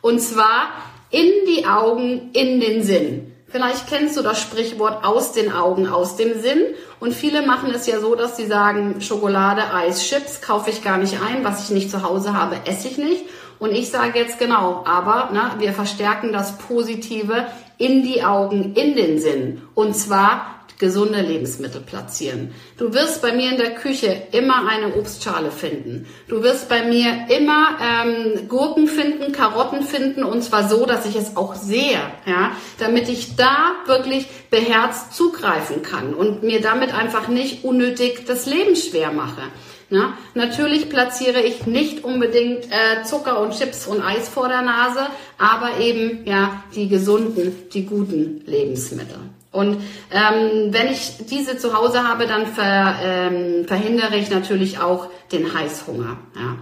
Und 0.00 0.20
zwar 0.20 0.68
in 1.10 1.30
die 1.46 1.66
Augen, 1.66 2.30
in 2.32 2.60
den 2.60 2.82
Sinn. 2.82 3.30
Vielleicht 3.46 3.86
kennst 3.86 4.16
du 4.16 4.22
das 4.22 4.40
Sprichwort 4.40 5.04
aus 5.04 5.30
den 5.30 5.52
Augen, 5.52 5.86
aus 5.86 6.16
dem 6.16 6.40
Sinn. 6.40 6.62
Und 6.98 7.14
viele 7.14 7.46
machen 7.46 7.70
es 7.72 7.86
ja 7.86 8.00
so, 8.00 8.16
dass 8.16 8.36
sie 8.36 8.46
sagen, 8.46 9.00
Schokolade, 9.00 9.72
Eis, 9.72 10.04
Chips 10.08 10.42
kaufe 10.42 10.70
ich 10.70 10.82
gar 10.82 10.98
nicht 10.98 11.20
ein. 11.22 11.44
Was 11.44 11.62
ich 11.62 11.70
nicht 11.70 11.88
zu 11.88 12.02
Hause 12.02 12.32
habe, 12.34 12.56
esse 12.66 12.88
ich 12.88 12.98
nicht. 12.98 13.24
Und 13.60 13.70
ich 13.70 13.90
sage 13.90 14.18
jetzt 14.18 14.40
genau, 14.40 14.82
aber 14.84 15.30
ne, 15.32 15.52
wir 15.58 15.72
verstärken 15.72 16.32
das 16.32 16.58
Positive 16.58 17.46
in 17.78 18.02
die 18.02 18.24
Augen, 18.24 18.74
in 18.74 18.96
den 18.96 19.20
Sinn. 19.20 19.62
Und 19.74 19.94
zwar 19.94 20.53
gesunde 20.78 21.20
Lebensmittel 21.20 21.80
platzieren. 21.80 22.52
Du 22.76 22.92
wirst 22.92 23.22
bei 23.22 23.32
mir 23.32 23.50
in 23.50 23.56
der 23.56 23.74
Küche 23.74 24.22
immer 24.32 24.68
eine 24.68 24.94
Obstschale 24.96 25.50
finden. 25.50 26.06
Du 26.28 26.42
wirst 26.42 26.68
bei 26.68 26.84
mir 26.84 27.26
immer 27.28 27.78
ähm, 27.80 28.48
Gurken 28.48 28.86
finden, 28.86 29.32
Karotten 29.32 29.82
finden 29.82 30.24
und 30.24 30.42
zwar 30.42 30.68
so, 30.68 30.86
dass 30.86 31.06
ich 31.06 31.16
es 31.16 31.36
auch 31.36 31.54
sehe, 31.54 32.00
ja, 32.26 32.52
damit 32.78 33.08
ich 33.08 33.36
da 33.36 33.74
wirklich 33.86 34.26
beherzt 34.50 35.14
zugreifen 35.14 35.82
kann 35.82 36.14
und 36.14 36.42
mir 36.42 36.60
damit 36.60 36.94
einfach 36.94 37.28
nicht 37.28 37.64
unnötig 37.64 38.24
das 38.26 38.46
Leben 38.46 38.76
schwer 38.76 39.12
mache. 39.12 39.42
Ja, 39.90 40.16
natürlich 40.34 40.88
platziere 40.88 41.42
ich 41.42 41.66
nicht 41.66 42.04
unbedingt 42.04 42.64
äh, 42.64 43.04
Zucker 43.04 43.40
und 43.40 43.56
Chips 43.56 43.86
und 43.86 44.02
Eis 44.02 44.28
vor 44.28 44.48
der 44.48 44.62
Nase, 44.62 45.06
aber 45.38 45.78
eben 45.78 46.26
ja 46.26 46.64
die 46.74 46.88
gesunden, 46.88 47.68
die 47.72 47.84
guten 47.84 48.42
Lebensmittel. 48.46 49.18
Und 49.54 49.76
ähm, 50.10 50.72
wenn 50.72 50.88
ich 50.90 51.26
diese 51.30 51.56
zu 51.56 51.74
Hause 51.74 52.06
habe, 52.06 52.26
dann 52.26 52.46
ver, 52.46 52.96
ähm, 53.02 53.64
verhindere 53.66 54.16
ich 54.16 54.30
natürlich 54.30 54.80
auch 54.80 55.08
den 55.30 55.54
Heißhunger. 55.54 56.18
Ja. 56.34 56.56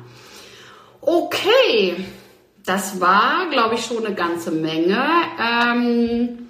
Okay, 1.00 1.96
das 2.64 3.00
war, 3.00 3.48
glaube 3.50 3.76
ich, 3.76 3.85
schon 3.85 4.05
eine 4.05 4.14
ganze 4.14 4.50
Menge. 4.50 4.98
Ähm, 5.40 6.42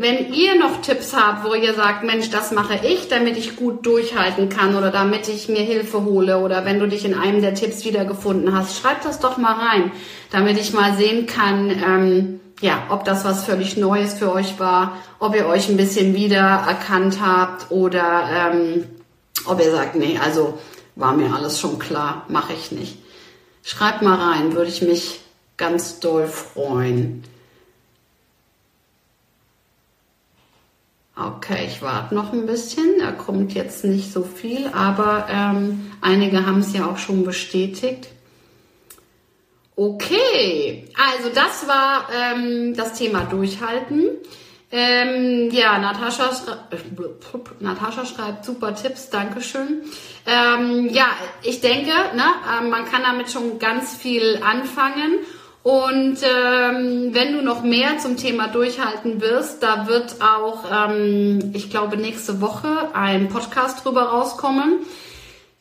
wenn 0.00 0.32
ihr 0.32 0.56
noch 0.56 0.80
Tipps 0.80 1.12
habt, 1.16 1.44
wo 1.44 1.54
ihr 1.54 1.74
sagt, 1.74 2.04
Mensch, 2.04 2.30
das 2.30 2.52
mache 2.52 2.78
ich, 2.86 3.08
damit 3.08 3.36
ich 3.36 3.56
gut 3.56 3.84
durchhalten 3.84 4.48
kann 4.48 4.76
oder 4.76 4.92
damit 4.92 5.28
ich 5.28 5.48
mir 5.48 5.62
Hilfe 5.62 6.04
hole 6.04 6.38
oder 6.38 6.64
wenn 6.64 6.78
du 6.78 6.86
dich 6.86 7.04
in 7.04 7.14
einem 7.14 7.42
der 7.42 7.54
Tipps 7.54 7.84
wiedergefunden 7.84 8.56
hast, 8.56 8.80
schreibt 8.80 9.04
das 9.04 9.18
doch 9.18 9.36
mal 9.36 9.54
rein, 9.54 9.90
damit 10.30 10.56
ich 10.58 10.72
mal 10.72 10.96
sehen 10.96 11.26
kann, 11.26 11.70
ähm, 11.70 12.40
ja, 12.60 12.84
ob 12.88 13.04
das 13.04 13.24
was 13.24 13.44
völlig 13.44 13.76
Neues 13.76 14.14
für 14.14 14.32
euch 14.32 14.58
war, 14.58 14.98
ob 15.18 15.34
ihr 15.34 15.46
euch 15.46 15.68
ein 15.68 15.76
bisschen 15.76 16.14
wiedererkannt 16.14 17.20
habt 17.20 17.70
oder 17.70 18.28
ähm, 18.32 18.84
ob 19.46 19.60
ihr 19.60 19.70
sagt, 19.70 19.94
nee, 19.94 20.18
also 20.18 20.58
war 20.96 21.12
mir 21.14 21.32
alles 21.32 21.60
schon 21.60 21.78
klar, 21.78 22.26
mache 22.28 22.52
ich 22.52 22.72
nicht. 22.72 22.98
Schreibt 23.62 24.02
mal 24.02 24.16
rein, 24.16 24.54
würde 24.54 24.70
ich 24.70 24.82
mich 24.82 25.20
ganz 25.56 26.00
doll 26.00 26.26
freuen. 26.26 27.24
Okay, 31.14 31.66
ich 31.66 31.82
warte 31.82 32.14
noch 32.14 32.32
ein 32.32 32.46
bisschen. 32.46 33.00
Da 33.00 33.10
kommt 33.10 33.52
jetzt 33.52 33.84
nicht 33.84 34.12
so 34.12 34.22
viel, 34.22 34.68
aber 34.68 35.26
ähm, 35.28 35.90
einige 36.00 36.46
haben 36.46 36.60
es 36.60 36.72
ja 36.72 36.86
auch 36.86 36.98
schon 36.98 37.24
bestätigt. 37.24 38.08
Okay, 39.80 40.88
also 40.96 41.28
das 41.32 41.68
war 41.68 42.08
ähm, 42.12 42.74
das 42.74 42.94
Thema 42.94 43.20
Durchhalten. 43.20 44.08
Ähm, 44.72 45.50
ja, 45.52 45.78
Natascha, 45.78 46.30
äh, 46.72 46.76
Natascha 47.60 48.04
schreibt 48.04 48.44
super 48.44 48.74
Tipps, 48.74 49.08
Dankeschön. 49.08 49.82
Ähm, 50.26 50.88
ja, 50.88 51.06
ich 51.44 51.60
denke, 51.60 51.92
ne, 52.16 52.24
äh, 52.60 52.68
man 52.68 52.86
kann 52.86 53.02
damit 53.04 53.30
schon 53.30 53.60
ganz 53.60 53.94
viel 53.94 54.40
anfangen 54.44 55.20
und 55.62 56.18
ähm, 56.24 57.14
wenn 57.14 57.34
du 57.34 57.42
noch 57.42 57.62
mehr 57.62 57.98
zum 57.98 58.16
Thema 58.16 58.48
durchhalten 58.48 59.20
wirst, 59.20 59.62
da 59.62 59.86
wird 59.86 60.16
auch, 60.20 60.64
ähm, 60.72 61.52
ich 61.54 61.70
glaube, 61.70 61.96
nächste 61.96 62.40
Woche 62.40 62.92
ein 62.94 63.28
Podcast 63.28 63.84
drüber 63.84 64.08
rauskommen. 64.08 64.80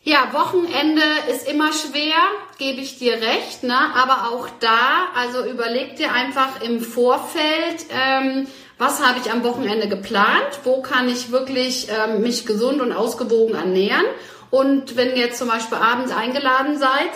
Ja, 0.07 0.29
Wochenende 0.31 1.01
ist 1.29 1.49
immer 1.49 1.73
schwer, 1.73 2.15
gebe 2.57 2.79
ich 2.79 2.97
dir 2.97 3.15
recht, 3.15 3.63
ne? 3.63 3.77
aber 3.93 4.31
auch 4.31 4.47
da, 4.61 5.09
also 5.13 5.43
überleg 5.43 5.97
dir 5.97 6.13
einfach 6.13 6.61
im 6.61 6.79
Vorfeld, 6.79 7.87
ähm, 7.89 8.47
was 8.77 9.05
habe 9.05 9.19
ich 9.21 9.29
am 9.29 9.43
Wochenende 9.43 9.89
geplant, 9.89 10.61
wo 10.63 10.81
kann 10.81 11.09
ich 11.09 11.33
wirklich 11.33 11.89
ähm, 11.89 12.21
mich 12.21 12.45
gesund 12.45 12.79
und 12.79 12.93
ausgewogen 12.93 13.55
ernähren. 13.55 14.05
Und 14.49 14.95
wenn 14.95 15.09
ihr 15.09 15.25
jetzt 15.25 15.39
zum 15.39 15.49
Beispiel 15.49 15.77
abends 15.77 16.13
eingeladen 16.13 16.79
seid, 16.79 17.09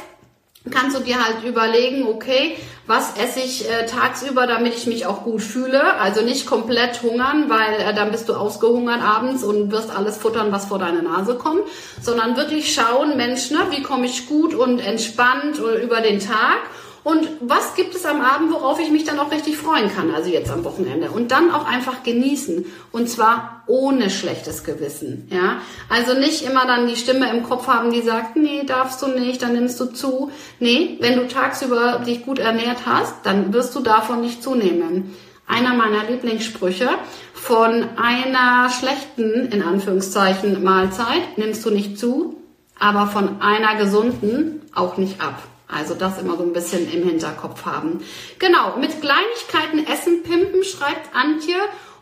kannst 0.70 0.96
du 0.96 1.02
dir 1.02 1.24
halt 1.24 1.44
überlegen, 1.44 2.08
okay, 2.08 2.56
was 2.86 3.16
esse 3.18 3.40
ich 3.40 3.70
äh, 3.70 3.86
tagsüber, 3.88 4.46
damit 4.46 4.76
ich 4.76 4.86
mich 4.86 5.06
auch 5.06 5.24
gut 5.24 5.42
fühle. 5.42 5.96
Also 6.00 6.22
nicht 6.22 6.46
komplett 6.46 7.02
hungern, 7.02 7.50
weil 7.50 7.80
äh, 7.80 7.94
dann 7.96 8.12
bist 8.12 8.30
du 8.30 8.34
ausgehungert 8.34 9.02
abends 9.02 9.44
und 9.44 9.72
wirst 9.72 9.90
alles 9.90 10.18
futtern, 10.18 10.52
was 10.52 10.66
vor 10.66 10.78
deine 10.78 11.02
Nase 11.02 11.36
kommt, 11.36 11.64
sondern 12.02 12.38
wirklich 12.38 12.74
schauen, 12.74 13.18
Mensch, 13.18 13.50
ne, 13.50 13.60
wie 13.70 13.82
komme 13.82 14.06
ich 14.06 14.28
gut 14.28 14.54
und 14.54 14.80
entspannt 14.80 15.58
äh, 15.58 15.84
über 15.84 16.02
den 16.02 16.20
Tag 16.20 16.60
und 17.04 17.28
was 17.40 17.74
gibt 17.74 17.96
es 17.96 18.06
am 18.06 18.22
Abend, 18.22 18.54
worauf 18.54 18.80
ich 18.80 18.92
mich 18.92 19.06
dann 19.06 19.20
auch 19.20 19.32
richtig 19.32 19.58
freuen 19.58 19.92
kann, 19.94 20.14
also 20.14 20.30
jetzt 20.30 20.52
am 20.52 20.64
Wochenende. 20.64 21.10
Und 21.10 21.32
dann 21.32 21.50
auch 21.50 21.66
einfach 21.66 22.04
genießen. 22.04 22.66
Und 22.92 23.10
zwar 23.10 23.64
ohne 23.66 24.12
schlechtes 24.12 24.64
Gewissen. 24.64 25.28
Ja, 25.32 25.62
also 25.90 26.14
nicht 26.14 26.44
immer 26.44 26.68
dann 26.68 26.88
die 26.88 26.96
Stimme 26.96 27.32
im 27.32 27.42
Kopf 27.42 27.68
haben, 27.68 27.92
die 27.92 28.02
sagt, 28.02 28.36
nee, 28.36 28.64
darfst 28.66 29.02
du 29.02 29.08
nicht, 29.08 29.42
dann 29.42 29.54
nimmst 29.54 29.80
du 29.80 29.86
zu. 29.86 30.32
Nee, 30.60 30.98
wenn 31.00 31.18
du 31.18 31.28
tagsüber 31.28 32.04
dich 32.06 32.24
gut 32.24 32.38
ernährt 32.38 32.86
hast, 32.86 33.16
dann 33.24 33.52
wirst 33.52 33.76
du 33.76 33.80
davon 33.80 34.22
nicht 34.22 34.44
zunehmen. 34.44 35.16
Einer 35.48 35.74
meiner 35.74 36.04
Lieblingssprüche 36.08 36.88
von 37.34 37.90
einer 37.98 38.70
schlechten, 38.70 39.52
in 39.52 39.64
Anführungszeichen, 39.64 40.64
Mahlzeit 40.64 41.38
nimmst 41.38 41.66
du 41.66 41.72
nicht 41.72 41.98
zu, 41.98 42.38
aber 42.80 43.08
von 43.08 43.42
einer 43.42 43.76
gesunden 43.76 44.62
auch 44.74 44.98
nicht 44.98 45.20
ab. 45.20 45.42
Also 45.72 45.96
das 45.96 46.20
immer 46.20 46.38
so 46.38 46.44
ein 46.44 46.54
bisschen 46.54 46.92
im 46.92 47.08
Hinterkopf 47.08 47.66
haben. 47.66 48.04
Genau, 48.40 48.78
mit 48.78 49.02
Kleinigkeiten 49.02 49.88
Essen 49.88 50.24
pimpen, 50.24 50.64
schreibt 50.64 51.16
Antje. 51.16 51.56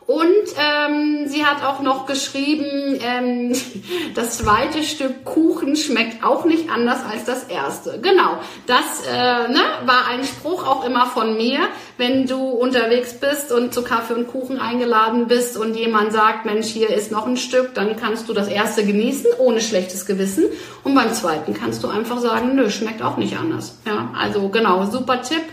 Und 0.10 0.56
ähm, 0.58 1.28
sie 1.28 1.46
hat 1.46 1.64
auch 1.64 1.82
noch 1.82 2.08
geschrieben, 2.08 3.00
ähm, 3.00 3.54
das 4.16 4.40
zweite 4.40 4.82
Stück 4.82 5.24
Kuchen 5.24 5.76
schmeckt 5.76 6.24
auch 6.24 6.46
nicht 6.46 6.72
anders 6.72 7.02
als 7.08 7.26
das 7.26 7.44
erste. 7.44 8.00
Genau, 8.02 8.40
das 8.66 9.06
äh, 9.08 9.52
ne, 9.52 9.62
war 9.86 10.08
ein 10.08 10.24
Spruch 10.24 10.66
auch 10.66 10.84
immer 10.84 11.06
von 11.06 11.38
mir, 11.38 11.60
wenn 11.98 12.26
du 12.26 12.40
unterwegs 12.40 13.20
bist 13.20 13.52
und 13.52 13.72
zu 13.72 13.84
Kaffee 13.84 14.16
und 14.16 14.28
Kuchen 14.30 14.60
eingeladen 14.60 15.28
bist 15.28 15.58
und 15.58 15.76
jemand 15.76 16.12
sagt, 16.12 16.44
Mensch, 16.44 16.66
hier 16.70 16.90
ist 16.90 17.12
noch 17.12 17.28
ein 17.28 17.38
Stück, 17.38 17.76
dann 17.76 17.96
kannst 17.96 18.28
du 18.28 18.34
das 18.34 18.48
erste 18.48 18.84
genießen, 18.84 19.28
ohne 19.38 19.62
schlechtes 19.62 20.08
Gewissen. 20.08 20.46
Und 20.84 20.96
beim 20.96 21.14
zweiten 21.14 21.54
kannst 21.54 21.84
du 21.84 21.88
einfach 21.88 22.18
sagen, 22.18 22.56
nö, 22.56 22.72
schmeckt 22.72 23.04
auch 23.04 23.18
nicht 23.18 23.38
anders. 23.38 23.78
Ja, 23.86 24.12
also 24.20 24.50
genau, 24.50 24.86
super 24.90 25.22
Tipp. 25.22 25.44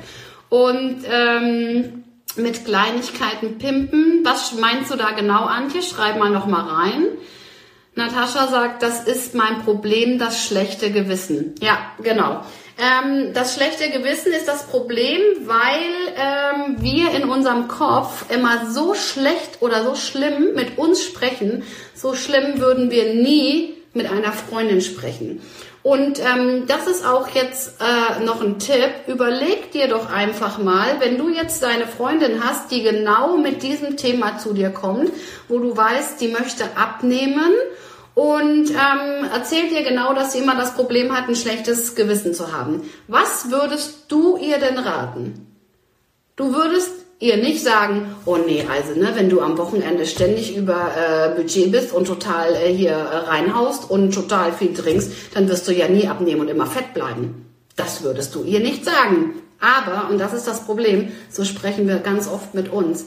Und 0.48 1.00
ähm, 1.12 1.95
mit 2.36 2.64
Kleinigkeiten 2.64 3.58
pimpen. 3.58 4.20
Was 4.24 4.54
meinst 4.54 4.90
du 4.90 4.96
da 4.96 5.12
genau, 5.12 5.44
Antje? 5.44 5.82
Schreib 5.82 6.18
mal 6.18 6.30
noch 6.30 6.46
mal 6.46 6.68
rein. 6.68 7.06
Natascha 7.94 8.48
sagt, 8.48 8.82
das 8.82 9.04
ist 9.04 9.34
mein 9.34 9.62
Problem, 9.62 10.18
das 10.18 10.44
schlechte 10.44 10.90
Gewissen. 10.90 11.54
Ja, 11.60 11.78
genau. 12.02 12.42
Ähm, 12.78 13.32
das 13.32 13.54
schlechte 13.54 13.90
Gewissen 13.90 14.34
ist 14.34 14.46
das 14.46 14.66
Problem, 14.66 15.18
weil 15.46 15.80
ähm, 16.14 16.76
wir 16.78 17.10
in 17.12 17.26
unserem 17.26 17.68
Kopf 17.68 18.26
immer 18.30 18.70
so 18.70 18.94
schlecht 18.94 19.62
oder 19.62 19.82
so 19.82 19.94
schlimm 19.94 20.54
mit 20.54 20.76
uns 20.76 21.02
sprechen. 21.02 21.62
So 21.94 22.14
schlimm 22.14 22.60
würden 22.60 22.90
wir 22.90 23.14
nie 23.14 23.74
mit 23.94 24.10
einer 24.10 24.32
Freundin 24.32 24.82
sprechen. 24.82 25.40
Und 25.86 26.18
ähm, 26.18 26.66
das 26.66 26.88
ist 26.88 27.06
auch 27.06 27.28
jetzt 27.28 27.80
äh, 27.80 28.24
noch 28.24 28.42
ein 28.42 28.58
Tipp. 28.58 28.90
Überleg 29.06 29.70
dir 29.70 29.86
doch 29.86 30.10
einfach 30.10 30.58
mal, 30.58 30.98
wenn 30.98 31.16
du 31.16 31.28
jetzt 31.28 31.62
deine 31.62 31.86
Freundin 31.86 32.42
hast, 32.42 32.72
die 32.72 32.82
genau 32.82 33.36
mit 33.36 33.62
diesem 33.62 33.96
Thema 33.96 34.36
zu 34.36 34.52
dir 34.52 34.70
kommt, 34.70 35.12
wo 35.46 35.60
du 35.60 35.76
weißt, 35.76 36.20
die 36.20 36.26
möchte 36.26 36.64
abnehmen 36.76 37.52
und 38.14 38.70
ähm, 38.70 39.30
erzählt 39.32 39.70
dir 39.70 39.84
genau, 39.84 40.12
dass 40.12 40.32
sie 40.32 40.40
immer 40.40 40.56
das 40.56 40.74
Problem 40.74 41.16
hat, 41.16 41.28
ein 41.28 41.36
schlechtes 41.36 41.94
Gewissen 41.94 42.34
zu 42.34 42.52
haben. 42.52 42.82
Was 43.06 43.52
würdest 43.52 44.06
du 44.08 44.36
ihr 44.38 44.58
denn 44.58 44.78
raten? 44.78 45.56
Du 46.34 46.52
würdest 46.52 47.05
ihr 47.18 47.36
nicht 47.38 47.62
sagen, 47.64 48.14
oh 48.26 48.36
nee, 48.36 48.64
also 48.70 48.98
ne, 48.98 49.12
wenn 49.14 49.30
du 49.30 49.40
am 49.40 49.56
Wochenende 49.56 50.04
ständig 50.06 50.56
über 50.56 50.90
äh, 50.96 51.34
Budget 51.34 51.72
bist 51.72 51.92
und 51.92 52.06
total 52.06 52.54
äh, 52.54 52.72
hier 52.72 52.92
äh, 52.92 53.16
reinhaust 53.28 53.90
und 53.90 54.12
total 54.12 54.52
viel 54.52 54.74
trinkst, 54.74 55.10
dann 55.34 55.48
wirst 55.48 55.66
du 55.66 55.72
ja 55.72 55.88
nie 55.88 56.08
abnehmen 56.08 56.42
und 56.42 56.48
immer 56.48 56.66
fett 56.66 56.92
bleiben. 56.92 57.46
Das 57.74 58.02
würdest 58.02 58.34
du 58.34 58.42
ihr 58.42 58.60
nicht 58.60 58.84
sagen. 58.84 59.34
Aber, 59.60 60.10
und 60.10 60.18
das 60.18 60.34
ist 60.34 60.46
das 60.46 60.64
Problem, 60.66 61.12
so 61.30 61.44
sprechen 61.44 61.88
wir 61.88 61.96
ganz 61.98 62.28
oft 62.28 62.54
mit 62.54 62.70
uns. 62.70 63.06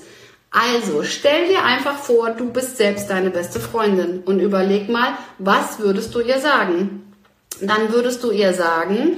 Also 0.50 1.04
stell 1.04 1.48
dir 1.48 1.64
einfach 1.64 1.96
vor, 1.96 2.32
du 2.32 2.52
bist 2.52 2.78
selbst 2.78 3.12
deine 3.12 3.30
beste 3.30 3.60
Freundin 3.60 4.24
und 4.26 4.40
überleg 4.40 4.90
mal, 4.90 5.14
was 5.38 5.78
würdest 5.78 6.16
du 6.16 6.22
ihr 6.22 6.40
sagen? 6.40 7.14
Dann 7.62 7.94
würdest 7.94 8.24
du 8.24 8.32
ihr 8.32 8.54
sagen, 8.54 9.18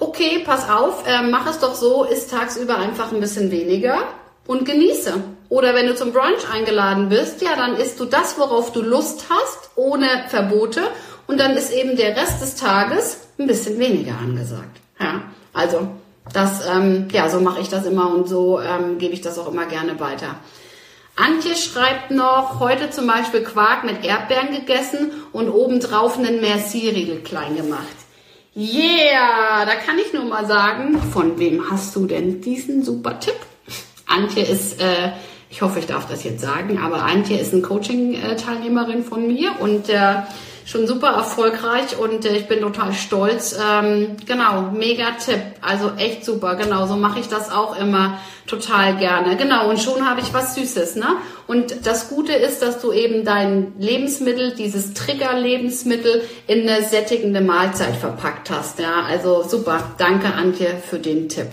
okay, 0.00 0.42
pass 0.44 0.68
auf, 0.68 1.06
äh, 1.06 1.22
mach 1.22 1.48
es 1.48 1.60
doch 1.60 1.76
so, 1.76 2.02
isst 2.02 2.32
tagsüber 2.32 2.76
einfach 2.76 3.12
ein 3.12 3.20
bisschen 3.20 3.52
weniger 3.52 3.98
und 4.46 4.64
genieße. 4.64 5.14
Oder 5.48 5.74
wenn 5.74 5.86
du 5.86 5.94
zum 5.94 6.12
Brunch 6.12 6.50
eingeladen 6.52 7.08
bist, 7.08 7.42
ja, 7.42 7.56
dann 7.56 7.76
isst 7.76 8.00
du 8.00 8.04
das, 8.04 8.38
worauf 8.38 8.72
du 8.72 8.82
Lust 8.82 9.26
hast, 9.30 9.70
ohne 9.76 10.06
Verbote 10.28 10.82
und 11.26 11.38
dann 11.38 11.56
ist 11.56 11.72
eben 11.72 11.96
der 11.96 12.16
Rest 12.16 12.42
des 12.42 12.56
Tages 12.56 13.20
ein 13.38 13.46
bisschen 13.46 13.78
weniger 13.78 14.18
angesagt. 14.18 14.80
Ja, 15.00 15.22
also 15.52 15.88
das, 16.32 16.66
ähm, 16.66 17.08
ja, 17.12 17.28
so 17.28 17.40
mache 17.40 17.60
ich 17.60 17.68
das 17.68 17.86
immer 17.86 18.12
und 18.12 18.28
so 18.28 18.60
ähm, 18.60 18.98
gebe 18.98 19.14
ich 19.14 19.20
das 19.20 19.38
auch 19.38 19.50
immer 19.52 19.66
gerne 19.66 20.00
weiter. 20.00 20.36
Antje 21.16 21.54
schreibt 21.54 22.10
noch, 22.10 22.58
heute 22.58 22.90
zum 22.90 23.06
Beispiel 23.06 23.44
Quark 23.44 23.84
mit 23.84 24.04
Erdbeeren 24.04 24.50
gegessen 24.50 25.12
und 25.32 25.48
obendrauf 25.48 26.18
einen 26.18 26.40
Merci-Riegel 26.40 27.20
klein 27.20 27.54
gemacht. 27.54 27.86
Yeah, 28.56 29.64
da 29.64 29.74
kann 29.76 29.98
ich 29.98 30.12
nur 30.12 30.24
mal 30.24 30.46
sagen, 30.46 31.00
von 31.12 31.38
wem 31.38 31.70
hast 31.70 31.94
du 31.94 32.06
denn 32.06 32.40
diesen 32.40 32.84
super 32.84 33.20
Tipp? 33.20 33.34
Antje 34.06 34.42
ist, 34.42 34.80
äh, 34.80 35.12
ich 35.50 35.62
hoffe, 35.62 35.78
ich 35.78 35.86
darf 35.86 36.08
das 36.08 36.24
jetzt 36.24 36.42
sagen, 36.42 36.78
aber 36.78 37.02
Antje 37.02 37.38
ist 37.38 37.52
eine 37.52 37.62
Coaching-Teilnehmerin 37.62 39.04
von 39.04 39.26
mir 39.26 39.52
und 39.60 39.88
äh, 39.88 40.22
schon 40.66 40.86
super 40.86 41.08
erfolgreich 41.08 41.98
und 41.98 42.24
äh, 42.24 42.36
ich 42.36 42.48
bin 42.48 42.60
total 42.60 42.92
stolz. 42.92 43.58
Ähm, 43.62 44.16
genau, 44.26 44.70
mega 44.72 45.12
Tipp. 45.12 45.40
Also 45.60 45.92
echt 45.96 46.24
super. 46.24 46.56
Genau, 46.56 46.86
so 46.86 46.96
mache 46.96 47.20
ich 47.20 47.28
das 47.28 47.52
auch 47.52 47.78
immer 47.78 48.18
total 48.46 48.96
gerne. 48.96 49.36
Genau, 49.36 49.68
und 49.68 49.78
schon 49.80 50.08
habe 50.08 50.20
ich 50.20 50.32
was 50.32 50.54
Süßes, 50.54 50.96
ne? 50.96 51.16
Und 51.46 51.86
das 51.86 52.08
Gute 52.08 52.32
ist, 52.32 52.62
dass 52.62 52.80
du 52.80 52.92
eben 52.92 53.24
dein 53.24 53.74
Lebensmittel, 53.78 54.54
dieses 54.54 54.94
Trigger-Lebensmittel 54.94 56.22
in 56.46 56.68
eine 56.68 56.82
sättigende 56.82 57.40
Mahlzeit 57.40 57.96
verpackt 57.96 58.50
hast. 58.50 58.78
Ja, 58.78 59.02
also 59.06 59.42
super. 59.46 59.94
Danke, 59.98 60.32
Antje, 60.32 60.82
für 60.88 60.98
den 60.98 61.28
Tipp. 61.28 61.48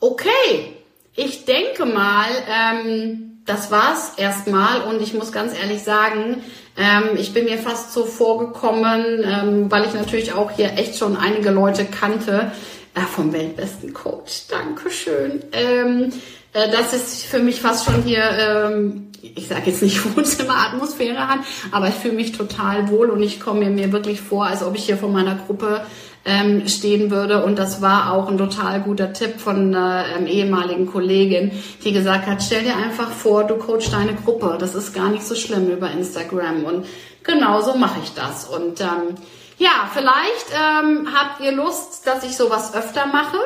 Okay, 0.00 0.75
ich 1.16 1.44
denke 1.44 1.86
mal, 1.86 2.28
ähm, 2.48 3.40
das 3.46 3.70
war's 3.70 4.12
erstmal 4.16 4.82
und 4.82 5.00
ich 5.00 5.14
muss 5.14 5.32
ganz 5.32 5.58
ehrlich 5.58 5.82
sagen, 5.82 6.42
ähm, 6.76 7.16
ich 7.16 7.32
bin 7.32 7.46
mir 7.46 7.58
fast 7.58 7.92
so 7.92 8.04
vorgekommen, 8.04 9.24
ähm, 9.24 9.70
weil 9.70 9.86
ich 9.86 9.94
natürlich 9.94 10.32
auch 10.34 10.50
hier 10.50 10.74
echt 10.74 10.98
schon 10.98 11.16
einige 11.16 11.50
Leute 11.50 11.86
kannte, 11.86 12.52
äh, 12.94 13.00
vom 13.00 13.32
weltbesten 13.32 13.94
Coach. 13.94 14.48
Dankeschön. 14.48 15.42
Ähm, 15.52 16.12
äh, 16.52 16.70
das 16.70 16.92
ist 16.92 17.24
für 17.24 17.38
mich 17.38 17.60
fast 17.60 17.84
schon 17.84 18.02
hier, 18.02 18.22
ähm, 18.22 19.08
ich 19.22 19.48
sage 19.48 19.70
jetzt 19.70 19.82
nicht 19.82 20.02
Wohnzimmeratmosphäre 20.16 21.18
an, 21.18 21.44
aber 21.70 21.88
ich 21.88 21.94
fühle 21.94 22.14
mich 22.14 22.32
total 22.32 22.88
wohl 22.90 23.10
und 23.10 23.22
ich 23.22 23.40
komme 23.40 23.70
mir 23.70 23.92
wirklich 23.92 24.20
vor, 24.20 24.46
als 24.46 24.62
ob 24.62 24.74
ich 24.74 24.86
hier 24.86 24.96
vor 24.96 25.10
meiner 25.10 25.36
Gruppe 25.46 25.82
ähm, 26.26 26.66
stehen 26.66 27.10
würde. 27.10 27.44
Und 27.44 27.58
das 27.58 27.80
war 27.80 28.12
auch 28.12 28.28
ein 28.28 28.36
total 28.36 28.80
guter 28.80 29.12
Tipp 29.12 29.40
von 29.40 29.74
einer 29.74 30.04
ähm, 30.16 30.26
ehemaligen 30.26 30.86
Kollegin, 30.86 31.52
die 31.84 31.92
gesagt 31.92 32.26
hat, 32.26 32.42
stell 32.42 32.64
dir 32.64 32.76
einfach 32.76 33.10
vor, 33.10 33.44
du 33.44 33.54
coachst 33.54 33.92
deine 33.92 34.14
Gruppe. 34.14 34.56
Das 34.58 34.74
ist 34.74 34.92
gar 34.92 35.08
nicht 35.08 35.24
so 35.24 35.36
schlimm 35.36 35.70
über 35.70 35.90
Instagram. 35.90 36.64
Und 36.64 36.86
genau 37.22 37.60
so 37.62 37.76
mache 37.76 38.00
ich 38.02 38.12
das. 38.14 38.44
Und 38.44 38.80
ähm, 38.80 39.14
ja, 39.56 39.88
vielleicht 39.94 40.48
ähm, 40.52 41.08
habt 41.14 41.40
ihr 41.40 41.52
Lust, 41.52 42.06
dass 42.06 42.24
ich 42.24 42.36
sowas 42.36 42.74
öfter 42.74 43.06
mache. 43.06 43.38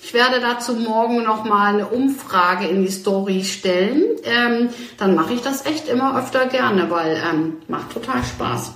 Ich 0.00 0.14
werde 0.14 0.40
dazu 0.40 0.74
morgen 0.74 1.24
noch 1.24 1.44
mal 1.44 1.74
eine 1.74 1.88
Umfrage 1.88 2.68
in 2.68 2.82
die 2.82 2.90
Story 2.90 3.44
stellen. 3.44 4.04
Ähm, 4.24 4.70
dann 4.96 5.16
mache 5.16 5.34
ich 5.34 5.42
das 5.42 5.66
echt 5.66 5.88
immer 5.88 6.16
öfter 6.16 6.46
gerne, 6.46 6.88
weil 6.88 7.20
ähm, 7.30 7.56
macht 7.66 7.92
total 7.92 8.22
Spaß. 8.22 8.72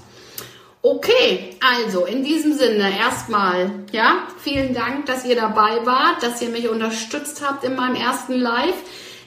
Okay, 0.84 1.54
also 1.60 2.06
in 2.06 2.24
diesem 2.24 2.54
Sinne 2.54 2.98
erstmal, 2.98 3.70
ja, 3.92 4.26
vielen 4.42 4.74
Dank, 4.74 5.06
dass 5.06 5.24
ihr 5.24 5.36
dabei 5.36 5.86
wart, 5.86 6.24
dass 6.24 6.42
ihr 6.42 6.48
mich 6.48 6.68
unterstützt 6.68 7.40
habt 7.40 7.62
in 7.62 7.76
meinem 7.76 7.94
ersten 7.94 8.34
Live. 8.34 8.74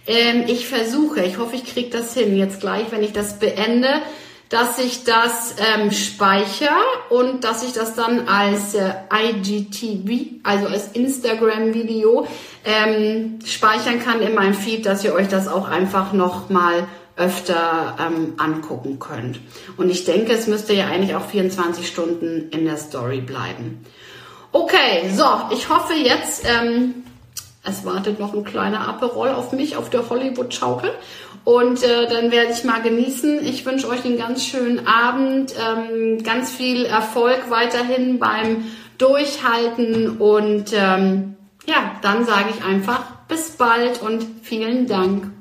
Ähm, 0.06 0.44
ich 0.48 0.68
versuche, 0.68 1.24
ich 1.24 1.38
hoffe, 1.38 1.56
ich 1.56 1.64
kriege 1.64 1.90
das 1.90 2.14
hin 2.14 2.36
jetzt 2.36 2.60
gleich, 2.60 2.92
wenn 2.92 3.04
ich 3.04 3.14
das 3.14 3.40
beende, 3.40 3.88
dass 4.50 4.80
ich 4.80 5.06
das 5.06 5.56
ähm, 5.58 5.92
speichere 5.92 6.76
und 7.10 7.46
dass 7.46 7.64
ich 7.64 7.72
das 7.72 7.96
dann 7.96 8.28
als 8.28 8.74
äh, 8.74 8.92
IGTV, 9.10 10.42
also 10.44 10.68
als 10.68 10.90
Instagram-Video, 10.90 12.28
ähm, 12.66 13.40
speichern 13.46 14.04
kann 14.04 14.22
in 14.22 14.36
meinem 14.36 14.56
Feed, 14.56 14.86
dass 14.86 15.06
ihr 15.06 15.14
euch 15.14 15.30
das 15.30 15.48
auch 15.48 15.70
einfach 15.70 16.12
nochmal 16.12 16.86
öfter 17.18 17.96
ähm, 18.00 18.34
angucken 18.38 19.00
könnt. 19.00 19.40
Und 19.78 19.90
ich 19.90 20.06
denke, 20.06 20.34
es 20.34 20.48
müsste 20.48 20.74
ja 20.74 20.88
eigentlich 20.88 21.16
auch 21.16 21.26
24 21.26 21.88
Stunden 21.88 22.50
in 22.50 22.66
der 22.66 22.78
Story 22.78 23.22
bleiben. 23.22 23.86
Okay, 24.52 25.10
so, 25.14 25.26
ich 25.52 25.70
hoffe 25.70 25.94
jetzt, 25.94 26.46
ähm, 26.46 27.04
es 27.64 27.84
wartet 27.86 28.20
noch 28.20 28.34
ein 28.34 28.44
kleiner 28.44 28.88
Aperol 28.88 29.30
auf 29.30 29.52
mich 29.52 29.76
auf 29.76 29.90
der 29.90 30.10
Hollywood-Schaukel. 30.10 30.92
Und 31.44 31.84
äh, 31.84 32.08
dann 32.08 32.32
werde 32.32 32.54
ich 32.54 32.64
mal 32.64 32.82
genießen. 32.82 33.46
Ich 33.46 33.66
wünsche 33.66 33.88
euch 33.88 34.04
einen 34.04 34.18
ganz 34.18 34.46
schönen 34.46 34.88
Abend, 34.88 35.54
ähm, 35.60 36.24
ganz 36.24 36.52
viel 36.52 36.86
Erfolg 36.86 37.50
weiterhin 37.50 38.20
beim 38.20 38.66
Durchhalten. 38.98 40.18
Und 40.18 40.74
ähm, 40.74 41.36
ja, 41.68 41.92
dann 42.02 42.26
sage 42.26 42.50
ich 42.56 42.64
einfach 42.64 43.12
bis 43.28 43.52
bald 43.52 44.02
und 44.02 44.26
vielen 44.44 44.88
Dank. 44.88 45.35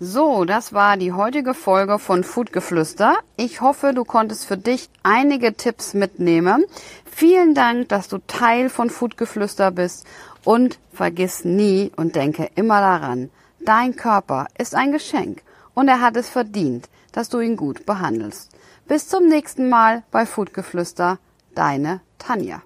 So, 0.00 0.44
das 0.44 0.72
war 0.72 0.96
die 0.96 1.12
heutige 1.12 1.54
Folge 1.54 1.98
von 1.98 2.22
Foodgeflüster. 2.22 3.16
Ich 3.36 3.60
hoffe, 3.60 3.92
du 3.92 4.04
konntest 4.04 4.46
für 4.46 4.56
dich 4.56 4.90
einige 5.02 5.54
Tipps 5.54 5.92
mitnehmen. 5.92 6.64
Vielen 7.04 7.52
Dank, 7.52 7.88
dass 7.88 8.06
du 8.06 8.18
Teil 8.18 8.70
von 8.70 8.90
Foodgeflüster 8.90 9.72
bist 9.72 10.06
und 10.44 10.78
vergiss 10.92 11.44
nie 11.44 11.90
und 11.96 12.14
denke 12.14 12.48
immer 12.54 12.80
daran, 12.80 13.30
dein 13.58 13.96
Körper 13.96 14.46
ist 14.56 14.76
ein 14.76 14.92
Geschenk 14.92 15.42
und 15.74 15.88
er 15.88 16.00
hat 16.00 16.16
es 16.16 16.28
verdient, 16.28 16.88
dass 17.10 17.28
du 17.28 17.40
ihn 17.40 17.56
gut 17.56 17.84
behandelst. 17.84 18.52
Bis 18.86 19.08
zum 19.08 19.26
nächsten 19.26 19.68
Mal 19.68 20.04
bei 20.12 20.26
Foodgeflüster, 20.26 21.18
deine 21.56 22.02
Tanja. 22.18 22.62